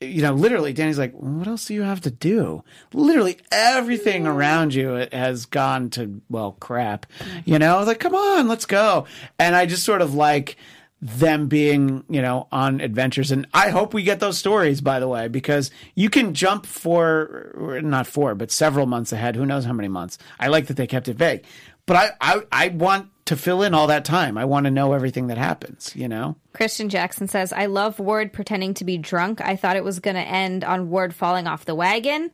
[0.00, 2.62] you know, literally, Danny's like, what else do you have to do?
[2.92, 7.04] Literally everything around you has gone to, well, crap.
[7.44, 9.06] You know, like, come on, let's go.
[9.38, 10.56] And I just sort of like
[11.00, 13.30] them being, you know, on adventures.
[13.30, 17.80] And I hope we get those stories, by the way, because you can jump for,
[17.82, 19.36] not four, but several months ahead.
[19.36, 20.18] Who knows how many months?
[20.40, 21.44] I like that they kept it vague.
[21.86, 24.36] But I, I, I want to fill in all that time.
[24.36, 26.36] I want to know everything that happens, you know?
[26.52, 29.40] Christian Jackson says, I love Ward pretending to be drunk.
[29.40, 32.30] I thought it was going to end on Ward falling off the wagon.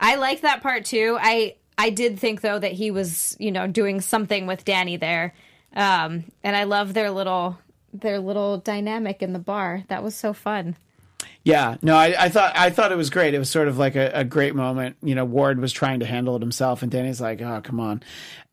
[0.00, 1.16] I like that part too.
[1.20, 5.32] I I did think though that he was, you know, doing something with Danny there.
[5.74, 7.58] Um, and I love their little
[7.92, 9.84] their little dynamic in the bar.
[9.88, 10.76] That was so fun.
[11.44, 13.34] Yeah, no, I, I thought I thought it was great.
[13.34, 14.96] It was sort of like a, a great moment.
[15.02, 18.02] You know, Ward was trying to handle it himself, and Danny's like, "Oh, come on."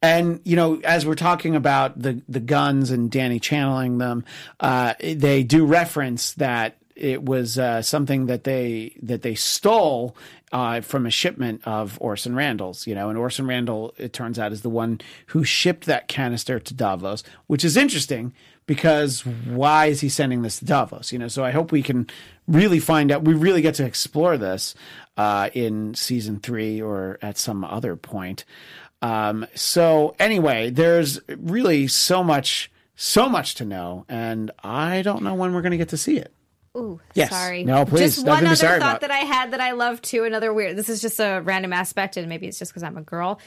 [0.01, 4.25] And you know, as we're talking about the the guns and Danny channeling them,
[4.59, 10.15] uh, they do reference that it was uh, something that they that they stole
[10.51, 12.87] uh, from a shipment of Orson Randall's.
[12.87, 16.59] You know, and Orson Randall, it turns out, is the one who shipped that canister
[16.59, 18.33] to Davos, which is interesting
[18.69, 21.11] because why is he sending this to Davos?
[21.11, 22.07] You know, so I hope we can
[22.47, 23.23] really find out.
[23.25, 24.75] We really get to explore this
[25.17, 28.45] uh, in season three or at some other point.
[29.01, 35.33] Um, so anyway, there's really so much, so much to know, and I don't know
[35.33, 36.31] when we're going to get to see it.
[36.77, 37.31] Ooh, Yes.
[37.31, 37.63] sorry.
[37.63, 39.01] No, please, Just nothing one other thought about.
[39.01, 40.25] that I had that I love too.
[40.25, 40.77] Another weird.
[40.77, 43.39] This is just a random aspect, and maybe it's just because I'm a girl.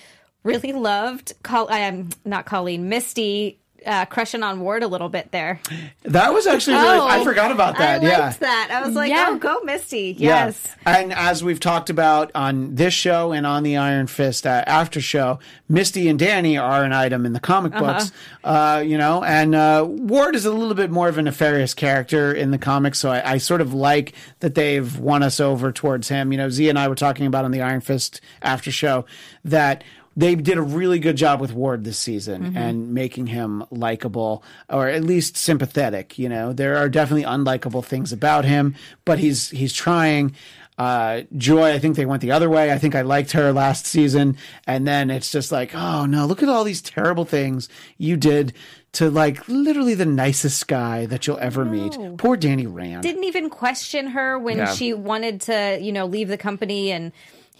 [0.42, 1.34] Really loved.
[1.44, 2.88] Col- am not Colleen.
[2.88, 5.60] Misty uh, crushing on Ward a little bit there.
[6.04, 6.98] That was actually really.
[6.98, 8.02] Oh, I forgot about that.
[8.02, 8.18] I yeah.
[8.26, 8.68] liked that.
[8.72, 9.26] I was like, Yeah.
[9.30, 10.14] oh, go Misty.
[10.18, 10.46] Yeah.
[10.46, 10.68] Yes.
[10.86, 15.00] And as we've talked about on this show and on the Iron Fist uh, after
[15.00, 17.84] show, Misty and Danny are an item in the comic Uh-huh.
[17.94, 18.12] books,
[18.44, 22.32] uh, you know, and uh, Ward is a little bit more of a nefarious character
[22.32, 22.98] in the comics.
[22.98, 26.32] So I, I sort of like that they've won us over towards him.
[26.32, 29.04] You know, Z and I were talking about on the Iron Fist after show
[29.44, 29.82] that
[30.16, 34.88] they did a really good job with Ward this season and making him likable or
[34.88, 36.18] at least sympathetic.
[36.18, 40.34] You know, there are definitely unlikable things about him, but he's he's trying.
[40.78, 42.72] Uh, Joy, I think they went the other way.
[42.72, 46.42] I think I liked her last season, and then it's just like, oh no, look
[46.42, 48.54] at all these terrible things you did
[48.92, 51.96] to like literally the nicest guy that you'll ever meet.
[52.18, 53.02] Poor Danny Rand.
[53.02, 54.72] Didn't even question her when Yeah.
[54.74, 57.12] she wanted to, you know, leave the company and.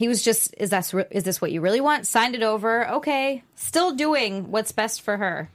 [0.03, 2.09] He was just, is that is this what you really want?
[2.09, 2.91] Signed it over.
[2.91, 5.49] Okay, still doing what's best for her.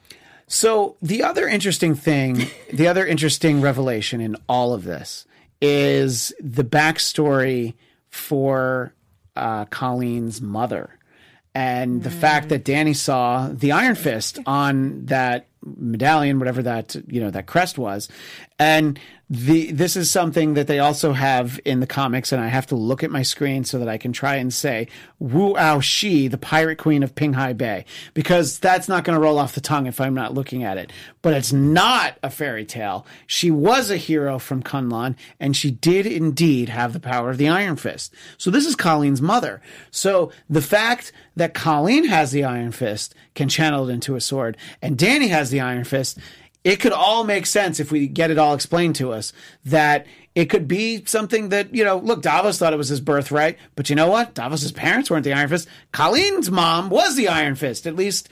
[0.47, 5.25] So the other interesting thing, the other interesting revelation in all of this
[5.61, 7.73] is the backstory
[8.09, 8.93] for
[9.35, 10.91] uh, Colleen's mother.
[11.53, 17.19] And the fact that Danny saw the Iron Fist on that medallion, whatever that you
[17.19, 18.07] know that crest was,
[18.59, 18.97] and
[19.29, 22.75] the this is something that they also have in the comics, and I have to
[22.75, 24.87] look at my screen so that I can try and say
[25.19, 29.37] Wu Ao Shi, the Pirate Queen of Pinghai Bay, because that's not going to roll
[29.37, 30.93] off the tongue if I'm not looking at it.
[31.21, 33.05] But it's not a fairy tale.
[33.25, 37.49] She was a hero from Kunlun, and she did indeed have the power of the
[37.49, 38.13] Iron Fist.
[38.37, 39.61] So this is Colleen's mother.
[39.91, 44.55] So the fact that Colleen has the Iron Fist can channel it into a sword,
[44.81, 46.17] and Danny has the Iron Fist.
[46.63, 49.31] It could all make sense if we get it all explained to us
[49.65, 53.57] that it could be something that, you know, look, Davos thought it was his birthright,
[53.75, 54.33] but you know what?
[54.33, 55.67] Davos's parents weren't the Iron Fist.
[55.91, 58.29] Colleen's mom was the Iron Fist, at least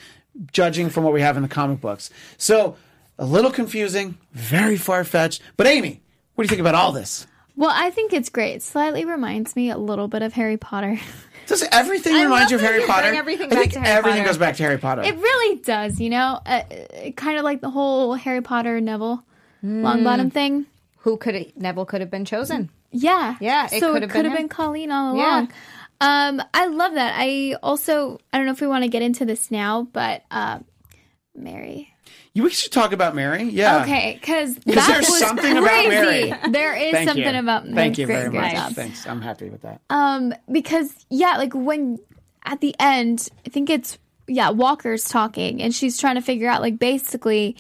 [0.52, 2.10] judging from what we have in the comic books.
[2.38, 2.76] So,
[3.18, 5.42] a little confusing, very far fetched.
[5.56, 6.02] But Amy,
[6.36, 7.26] what do you think about all this?
[7.56, 8.62] Well, I think it's great.
[8.62, 11.00] Slightly reminds me a little bit of Harry Potter.
[11.48, 13.08] Does everything I remind you of Harry Potter?
[13.14, 14.30] everything I back think to Harry everything Potter.
[14.30, 15.02] goes back to Harry Potter.
[15.04, 16.62] It really does, you know, uh,
[17.16, 19.24] kind of like the whole Harry Potter Neville
[19.64, 20.66] Longbottom thing.
[21.00, 22.70] Who could Neville could have been chosen?
[22.92, 24.44] Yeah, Yeah, it so could it have could been have him.
[24.46, 25.24] been Colleen all Yeah.
[25.40, 25.52] along.
[26.02, 27.14] Um, I love that.
[27.18, 30.60] I also, I don't know if we want to get into this now, but uh,
[31.36, 31.94] Mary.
[32.36, 33.44] You- we should talk about Mary.
[33.44, 33.82] Yeah.
[33.82, 35.88] Okay, because that there's something about.
[35.88, 36.34] Mary.
[36.52, 37.40] There is Thank something you.
[37.40, 38.52] about Thank you great, very much.
[38.54, 38.74] job.
[38.74, 39.08] Thanks.
[39.08, 39.82] I'm happy with that.
[39.90, 41.98] Um, because yeah, like when
[42.44, 43.98] at the end, I think it's
[44.28, 47.56] yeah, Walker's talking and she's trying to figure out like basically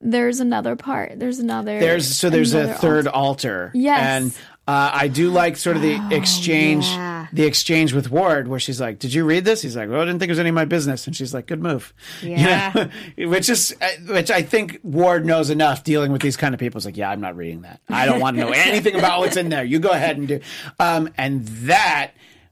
[0.00, 1.18] there's another part.
[1.18, 3.16] There's another There's so there's a third altar.
[3.16, 3.72] altar.
[3.74, 4.00] Yes.
[4.00, 4.32] And
[4.68, 7.26] uh, I do like sort of the exchange, yeah.
[7.32, 10.04] the exchange with Ward, where she's like, "Did you read this?" He's like, "Well, I
[10.04, 12.72] didn't think it was any of my business," and she's like, "Good move." You Yeah.
[12.74, 12.88] know?
[13.30, 16.76] which is uh, which I think Ward knows enough dealing with these kind of people.
[16.78, 17.80] It's like, "Yeah, I'm not reading that.
[17.88, 19.64] I don't want to know anything about what's in there.
[19.64, 20.40] You go ahead and do."
[20.78, 22.10] Um, and that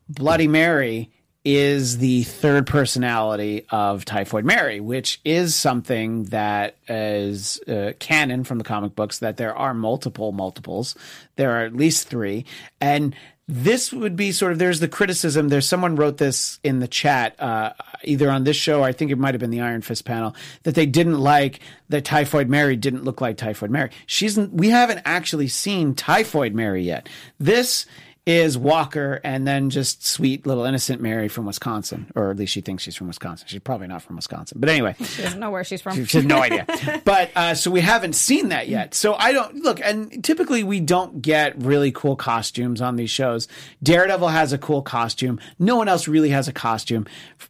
[0.08, 1.10] Bloody Mary
[1.46, 8.58] is the third personality of Typhoid Mary, which is something that is uh, canon from
[8.58, 10.96] the comic books that there are multiple multiples.
[11.36, 12.46] There are at least three.
[12.80, 13.14] And
[13.46, 17.40] this would be sort of there's the criticism there's someone wrote this in the chat
[17.40, 17.72] uh,
[18.02, 20.34] either on this show i think it might have been the iron fist panel
[20.64, 25.00] that they didn't like that typhoid mary didn't look like typhoid mary she's we haven't
[25.04, 27.86] actually seen typhoid mary yet this
[28.26, 32.60] is Walker and then just sweet little innocent Mary from Wisconsin, or at least she
[32.60, 33.46] thinks she's from Wisconsin.
[33.48, 35.94] She's probably not from Wisconsin, but anyway, She doesn't know where she's from.
[36.04, 36.66] she has no idea.
[37.04, 38.94] But uh, so we haven't seen that yet.
[38.94, 43.46] So I don't look, and typically we don't get really cool costumes on these shows.
[43.82, 45.38] Daredevil has a cool costume.
[45.60, 47.06] No one else really has a costume.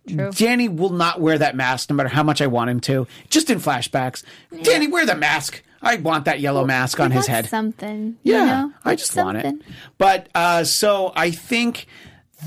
[0.07, 0.31] True.
[0.33, 3.07] Danny will not wear that mask no matter how much I want him to.
[3.31, 4.23] Just in flashbacks,
[4.63, 5.63] Danny, wear the mask.
[5.87, 7.47] I want that yellow mask on his head.
[7.47, 8.17] Something.
[8.23, 8.73] Yeah, You know?
[8.85, 9.55] I just want it.
[9.99, 11.87] But uh, so I think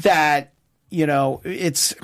[0.02, 0.54] that
[0.90, 1.96] you know it's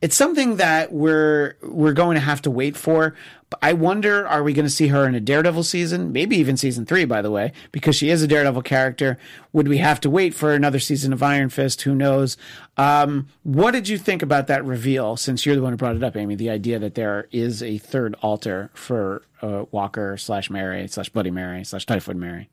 [0.00, 3.14] it's something that we're we're going to have to wait for.
[3.50, 6.12] But I wonder, are we going to see her in a Daredevil season?
[6.12, 9.18] Maybe even season three, by the way, because she is a Daredevil character.
[9.52, 11.82] Would we have to wait for another season of Iron Fist?
[11.82, 12.36] Who knows?
[12.76, 15.16] Um, what did you think about that reveal?
[15.16, 17.78] Since you're the one who brought it up, Amy, the idea that there is a
[17.78, 22.48] third altar for uh, Walker slash Mary slash Bloody Mary slash Typhoid Mary.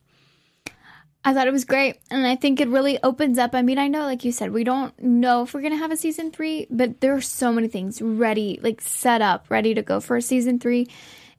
[1.24, 1.98] I thought it was great.
[2.10, 3.54] And I think it really opens up.
[3.54, 5.92] I mean, I know, like you said, we don't know if we're going to have
[5.92, 9.82] a season three, but there are so many things ready, like set up, ready to
[9.82, 10.88] go for a season three.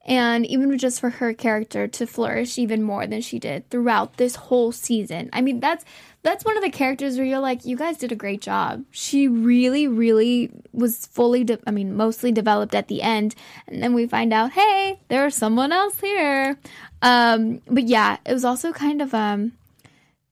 [0.05, 4.35] And even just for her character to flourish even more than she did throughout this
[4.35, 5.29] whole season.
[5.31, 5.85] I mean, that's
[6.23, 8.83] that's one of the characters where you're like, you guys did a great job.
[8.91, 13.35] She really, really was fully, de- I mean, mostly developed at the end,
[13.67, 16.57] and then we find out, hey, there's someone else here.
[17.01, 19.53] Um, but yeah, it was also kind of um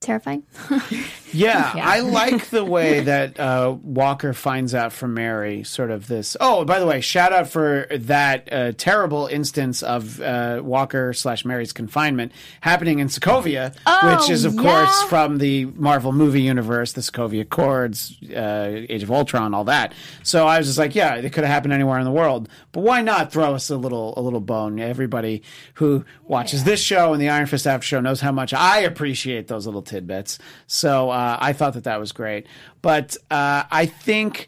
[0.01, 0.43] terrifying.
[1.33, 6.35] Yeah, I like the way that uh, Walker finds out from Mary sort of this.
[6.41, 11.45] Oh, by the way, shout out for that uh, terrible instance of uh, Walker slash
[11.45, 14.61] Mary's confinement happening in Sokovia, Oh, which is, of yeah.
[14.61, 19.93] course, from the Marvel movie universe, the Sokovia Accords, uh, Age of Ultron, all that.
[20.23, 22.81] So I was just like, yeah, it could have happened anywhere in the world, but
[22.81, 24.81] why not throw us a little a little bone?
[24.81, 25.43] Everybody
[25.75, 29.47] who watches this show and the Iron Fist After Show knows how much I appreciate
[29.47, 30.39] those little tidbits.
[30.67, 32.47] So uh, I thought that that was great,
[32.81, 34.47] but uh, I think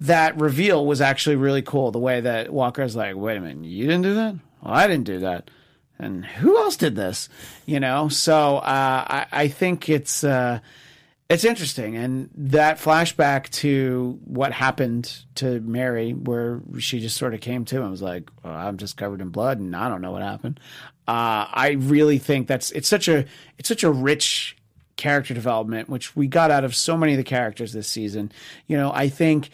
[0.00, 1.90] that reveal was actually really cool.
[1.90, 4.34] The way that Walker Walker's like, wait a minute, you didn't do that?
[4.62, 5.50] Well, I didn't do that.
[5.98, 7.28] And who else did this?
[7.66, 10.60] You know, so uh, I, I think it's uh,
[11.28, 17.40] it's interesting, and that flashback to what happened to Mary, where she just sort of
[17.40, 20.22] came to and was like, "I'm just covered in blood, and I don't know what
[20.22, 20.60] happened."
[21.08, 23.24] Uh, I really think that's it's such a
[23.58, 24.57] it's such a rich
[24.98, 28.30] character development, which we got out of so many of the characters this season.
[28.66, 29.48] You know, I think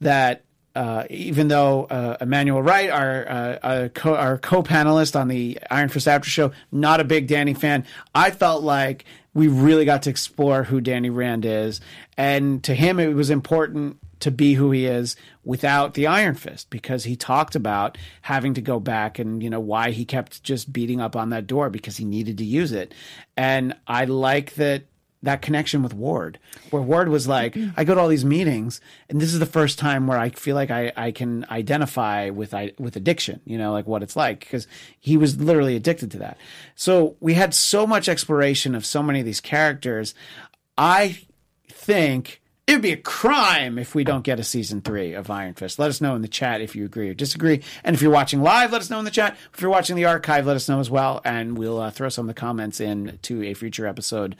[0.00, 0.44] that
[0.78, 5.88] uh, even though uh, Emmanuel Wright, our uh, uh, co- our co-panelist on the Iron
[5.88, 7.84] Fist After Show, not a big Danny fan,
[8.14, 11.80] I felt like we really got to explore who Danny Rand is,
[12.16, 16.70] and to him it was important to be who he is without the Iron Fist
[16.70, 20.72] because he talked about having to go back and you know why he kept just
[20.72, 22.94] beating up on that door because he needed to use it,
[23.36, 24.84] and I like that
[25.22, 26.38] that connection with Ward,
[26.70, 29.78] where Ward was like, I go to all these meetings, and this is the first
[29.78, 33.72] time where I feel like I, I can identify with I, with addiction, you know,
[33.72, 34.68] like what it's like, because
[35.00, 36.38] he was literally addicted to that.
[36.76, 40.14] So we had so much exploration of so many of these characters.
[40.76, 41.18] I
[41.68, 45.54] think it would be a crime if we don't get a season three of Iron
[45.54, 45.78] Fist.
[45.78, 47.62] Let us know in the chat if you agree or disagree.
[47.82, 49.38] And if you're watching live, let us know in the chat.
[49.54, 51.22] If you're watching the archive, let us know as well.
[51.24, 54.36] And we'll uh, throw some of the comments in to a future episode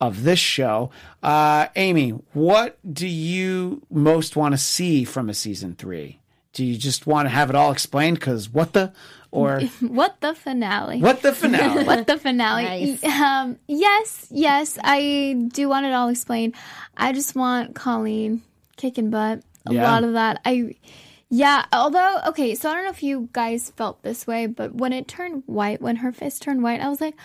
[0.00, 0.90] of this show.
[1.20, 6.20] Uh, Amy, what do you most want to see from a season three?
[6.52, 8.20] Do you just want to have it all explained?
[8.20, 8.92] Because what the?
[9.34, 11.00] Or what the finale?
[11.00, 11.84] what the finale?
[11.90, 12.62] What the finale?
[12.64, 13.02] Nice.
[13.04, 16.54] Um, yes, yes, I do want it all explained.
[16.96, 18.42] I just want Colleen
[18.76, 19.42] kicking butt.
[19.66, 19.90] A Yeah.
[19.90, 20.40] lot of that.
[20.44, 20.76] I,
[21.30, 21.64] yeah.
[21.72, 25.08] Although, okay, so I don't know if you guys felt this way, but when it
[25.08, 27.16] turned white, when her fist turned white, I was like,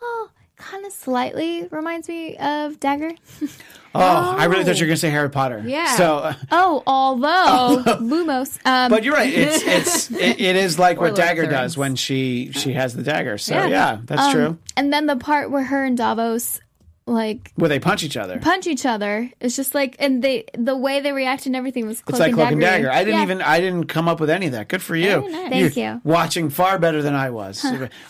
[0.00, 0.30] oh,
[0.60, 3.12] kind of slightly reminds me of Dagger.
[3.92, 3.98] Oh,
[4.38, 5.64] I really thought you were going to say Harry Potter.
[5.66, 5.96] Yeah.
[5.96, 6.18] So.
[6.18, 8.56] uh, Oh, although Lumos.
[8.64, 9.28] Um, But you're right.
[9.34, 12.72] It's it's it, it is like what Lord of the Dagger does when she she
[12.74, 13.36] has the dagger.
[13.36, 13.98] So yeah, Yeah.
[14.04, 14.58] that's Um, true.
[14.76, 16.60] And then the part where her and Davos
[17.10, 18.38] like Where they punch each other.
[18.38, 19.30] punch each other.
[19.40, 22.28] It's just like, and they the way they react and everything was cloak It's like
[22.28, 22.84] and cloak and dagger.
[22.84, 22.92] dagger.
[22.96, 23.22] I didn't Yeah.
[23.24, 24.68] even I didn't come up with any of that.
[24.68, 25.28] Good for you.
[25.28, 25.50] Nice.
[25.50, 26.00] Thank You're you.
[26.04, 27.64] Watching far better than I was.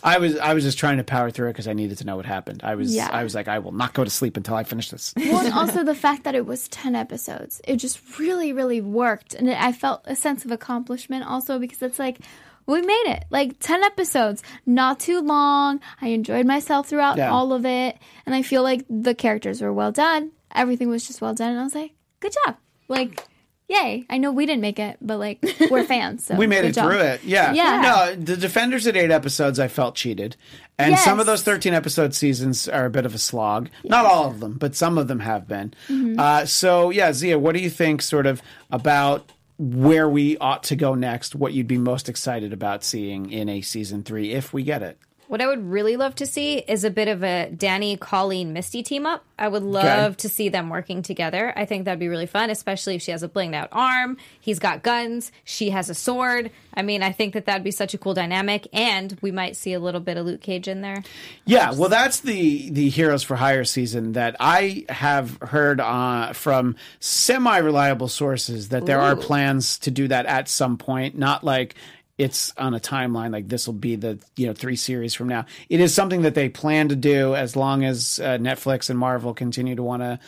[0.05, 2.17] I was I was just trying to power through it because I needed to know
[2.17, 2.61] what happened.
[2.63, 3.09] I was Yeah.
[3.11, 5.13] I was like I will not go to sleep until I finish this.
[5.17, 7.61] Well, and also the fact that it was 10 episodes.
[7.67, 9.35] It just really, really worked.
[9.35, 12.19] And it, I felt a sense of accomplishment also because it's like,
[12.67, 13.25] we made it.
[13.31, 15.81] Like 10 episodes, not too long.
[16.01, 17.31] I enjoyed myself throughout Yeah.
[17.31, 17.97] all of it.
[18.27, 20.31] And I feel like the characters were well done.
[20.55, 21.51] Everything was just well done.
[21.53, 22.57] And I was like, good job.
[22.89, 23.25] Like,
[23.69, 24.05] yay.
[24.11, 25.39] I know we didn't make it, but like,
[25.71, 26.25] we're fans.
[26.27, 26.89] So we made it job.
[26.91, 27.25] through it.
[27.25, 27.53] Yeah.
[27.53, 27.81] Yeah.
[27.81, 30.37] No, the Defenders at eight episodes, I felt cheated.
[30.79, 33.69] And some of those 13 episode seasons are a bit of a slog.
[33.85, 35.75] Not all of them, but some of them have been.
[35.89, 36.19] Mm-hmm.
[36.19, 38.41] Uh, so, yeah, Xia, what do you think sort of
[38.71, 39.31] about
[39.61, 41.35] where we ought to go next?
[41.35, 44.99] What you'd be most excited about seeing in a season three if we get it?
[45.31, 48.83] What I would really love to see is a bit of a Danny, Colleen, Misty
[48.83, 49.25] team up.
[49.39, 51.53] I would love to see them working together.
[51.55, 54.17] I think that'd be really fun, especially if she has a blinged out arm.
[54.41, 55.31] He's got guns.
[55.45, 56.51] She has a sword.
[56.75, 59.73] I mean, I think that that'd be such a cool dynamic, and we might see
[59.73, 61.05] a little bit of Luke Cage in there.
[61.45, 66.75] Yeah, well, that's the the Heroes for Hire season that I have heard uh, from
[66.99, 71.17] semi reliable sources that there are plans to do that at some point.
[71.17, 71.77] Not like
[72.21, 75.47] it's on a timeline like this will be the you know three series from now.
[75.71, 79.33] It is something that they plan to do as long as uh, Netflix and Marvel
[79.33, 80.21] continue to want to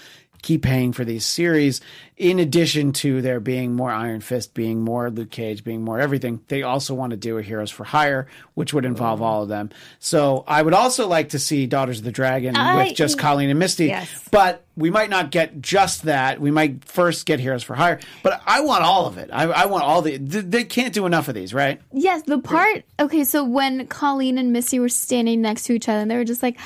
[0.42, 1.80] keep paying for these series.
[2.16, 6.40] In addition to there being more Iron Fist, being more Luke Cage, being more everything,
[6.48, 9.24] they also want to do a Heroes for Hire, which would involve mm.
[9.24, 9.70] all of them.
[9.98, 13.50] So I would also like to see Daughters of the Dragon I- with just Colleen
[13.50, 13.86] and Misty.
[13.86, 14.28] Yes.
[14.30, 16.40] But we might not get just that.
[16.40, 18.00] We might first get Heroes for Hire.
[18.22, 19.30] But I want all of it.
[19.32, 20.16] I, I want all the.
[20.16, 21.80] They can't do enough of these, right?
[21.92, 22.84] Yes, the part.
[23.00, 26.24] Okay, so when Colleen and Misty were standing next to each other, and they were
[26.24, 26.58] just like,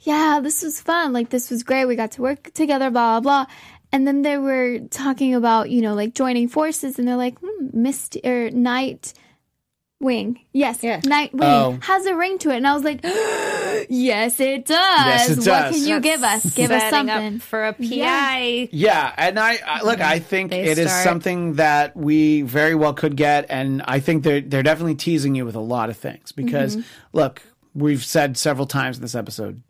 [0.00, 1.12] "Yeah, this was fun.
[1.12, 1.86] Like this was great.
[1.86, 2.90] We got to work together.
[2.90, 3.54] Blah blah blah."
[3.92, 7.68] And then they were talking about you know like joining forces, and they're like, hmm,
[7.72, 9.12] "Misty or er, Night
[10.02, 11.00] Wing, yes, Yeah.
[11.04, 11.78] Night Wing Oh.
[11.82, 13.00] has a ring to it." And I was like,
[13.90, 14.76] "Yes, it does.
[14.78, 16.54] Yes, it What can you give us?
[16.54, 17.88] Give us something." up for a PI.
[17.90, 18.66] Yeah.
[18.72, 20.00] Yeah, and I, I look.
[20.00, 20.24] I mm-hmm.
[20.24, 24.22] think They it is start- something that we very well could get, and I think
[24.24, 26.86] they're they're definitely teasing you with a lot of things because mm-hmm.
[27.12, 27.42] look,
[27.74, 29.62] we've said several times in this episode,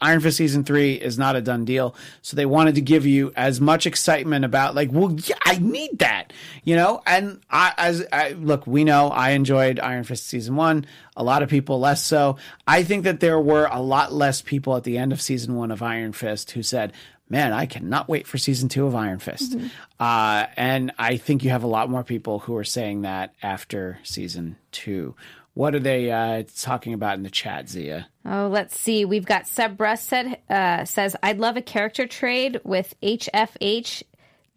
[0.00, 3.32] Iron Fist season three is not a done deal, so they wanted to give you
[3.36, 6.32] as much excitement about like, well, yeah, I need that,
[6.64, 7.02] you know.
[7.06, 10.86] And I, as I, look, we know I enjoyed Iron Fist season one.
[11.16, 12.36] A lot of people less so.
[12.66, 15.70] I think that there were a lot less people at the end of season one
[15.70, 16.92] of Iron Fist who said
[17.28, 19.56] man, I cannot wait for season two of Iron Fist.
[19.98, 23.98] Uh, and I think you have a lot more people who are saying that after
[24.04, 25.14] season two.
[25.56, 28.04] What are they uh, talking about in the chat, Xia?
[28.26, 29.06] Oh, let's see.
[29.06, 34.02] We've got Seb Brust said uh, says I'd love a character trade with HFH,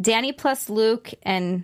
[0.02, 1.64] Danny plus Luke, and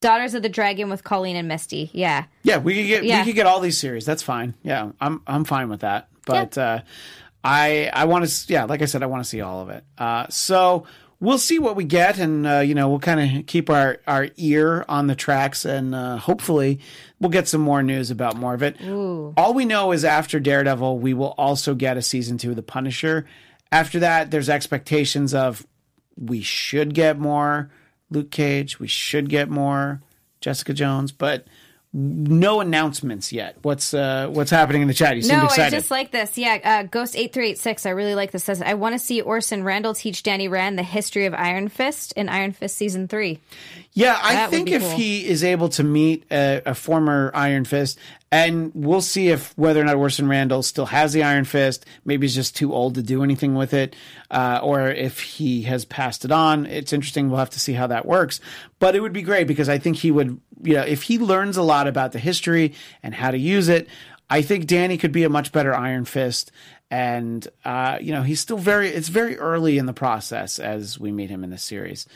[0.00, 1.88] Daughters of the Dragon with Colleen and Misty.
[1.92, 3.20] Yeah, Yeah, we could get Yeah.
[3.20, 4.04] we could get all these series.
[4.04, 4.54] That's fine.
[4.64, 6.08] Yeah, I'm I'm fine with that.
[6.26, 6.80] But uh,
[7.44, 9.84] I I want to yeah, like I said, I want to see all of it.
[9.96, 10.86] Uh, so
[11.20, 14.28] we'll see what we get, and uh, you know we'll kind of keep our our
[14.36, 16.80] ear on the tracks, and uh, hopefully
[17.20, 18.76] we'll get some more news about more of it.
[19.36, 22.62] All we know is after Daredevil, we will also get a season two of The
[22.62, 23.26] Punisher.
[23.72, 25.66] After that, there's expectations of
[26.16, 27.70] we should get more
[28.10, 30.00] Luke Cage, we should get more
[30.40, 31.46] Jessica Jones, but
[31.98, 33.56] no announcements yet.
[33.62, 35.16] What's uh, what's happening in the chat?
[35.16, 35.76] You seem no, I excited.
[35.76, 36.36] just like this.
[36.36, 37.86] Yeah, uh, Ghost eight three eight six.
[37.86, 38.44] I really like this.
[38.44, 42.12] Says I want to see Orson Randall teach Danny Rand the history of Iron Fist
[42.12, 43.40] in Iron Fist season three.
[43.94, 44.90] Yeah, I That think if cool.
[44.90, 47.98] he is able to meet a, a former Iron Fist,
[48.36, 52.26] and we'll see if whether or not Orson Randall still has the Iron Fist, maybe
[52.26, 53.96] he's just too old to do anything with it,
[54.30, 56.66] uh, or if he has passed it on.
[56.66, 57.30] It's interesting.
[57.30, 58.40] We'll have to see how that works.
[58.78, 61.56] But it would be great because I think he would, you know, if he learns
[61.56, 63.88] a lot about the history and how to use it,
[64.28, 66.52] I think Danny could be a much better Iron Fist.
[66.90, 68.90] And uh, you know, he's still very.
[68.90, 72.06] It's very early in the process as we meet him in the series.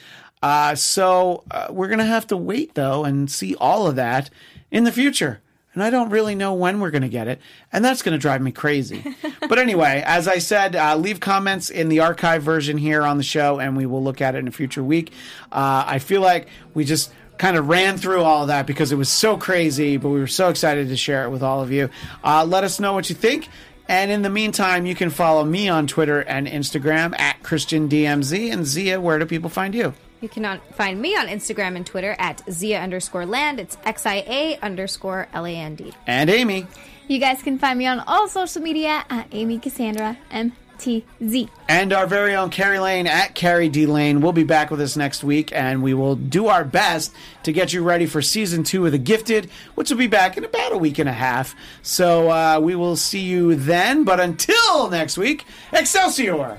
[0.43, 4.29] Uh, so uh, we're gonna have to wait though and see all of that
[4.71, 5.41] in the future.
[5.73, 7.41] And I don't really know when we're going to get it.
[7.73, 9.05] And that's going to drive me crazy.
[9.49, 13.23] but anyway, as I said, uh, leave comments in the archive version here on the
[13.23, 15.13] show, and we will look at it in a future week.
[15.53, 19.09] Uh, I feel like we just kind of ran through all that because it was
[19.09, 21.89] so crazy, but we were so excited to share it with all of you.
[22.25, 23.49] Uh, let us know what you think.
[23.89, 28.53] And in the meantime, you can follow me on Twitter and Instagram at ChristianDMZ.
[28.53, 29.95] And Xia, where do people find you?
[30.21, 33.59] You can find me on Instagram and Twitter at Xia underscore land.
[33.59, 35.93] It's X I A underscore L A N D.
[36.07, 36.67] And Amy.
[37.09, 40.53] You guys can find me on all social media at Amy Cassandra M.
[40.79, 41.49] T Z.
[41.69, 44.97] And our very own Carrie Lane at Carrie D Lane will be back with us
[44.97, 48.87] next week, and we will do our best to get you ready for season two
[48.87, 51.55] of The Gifted, which will be back in about a week and a half.
[51.83, 54.05] So uh, we will see you then.
[54.05, 56.59] But until next week, Excelsior!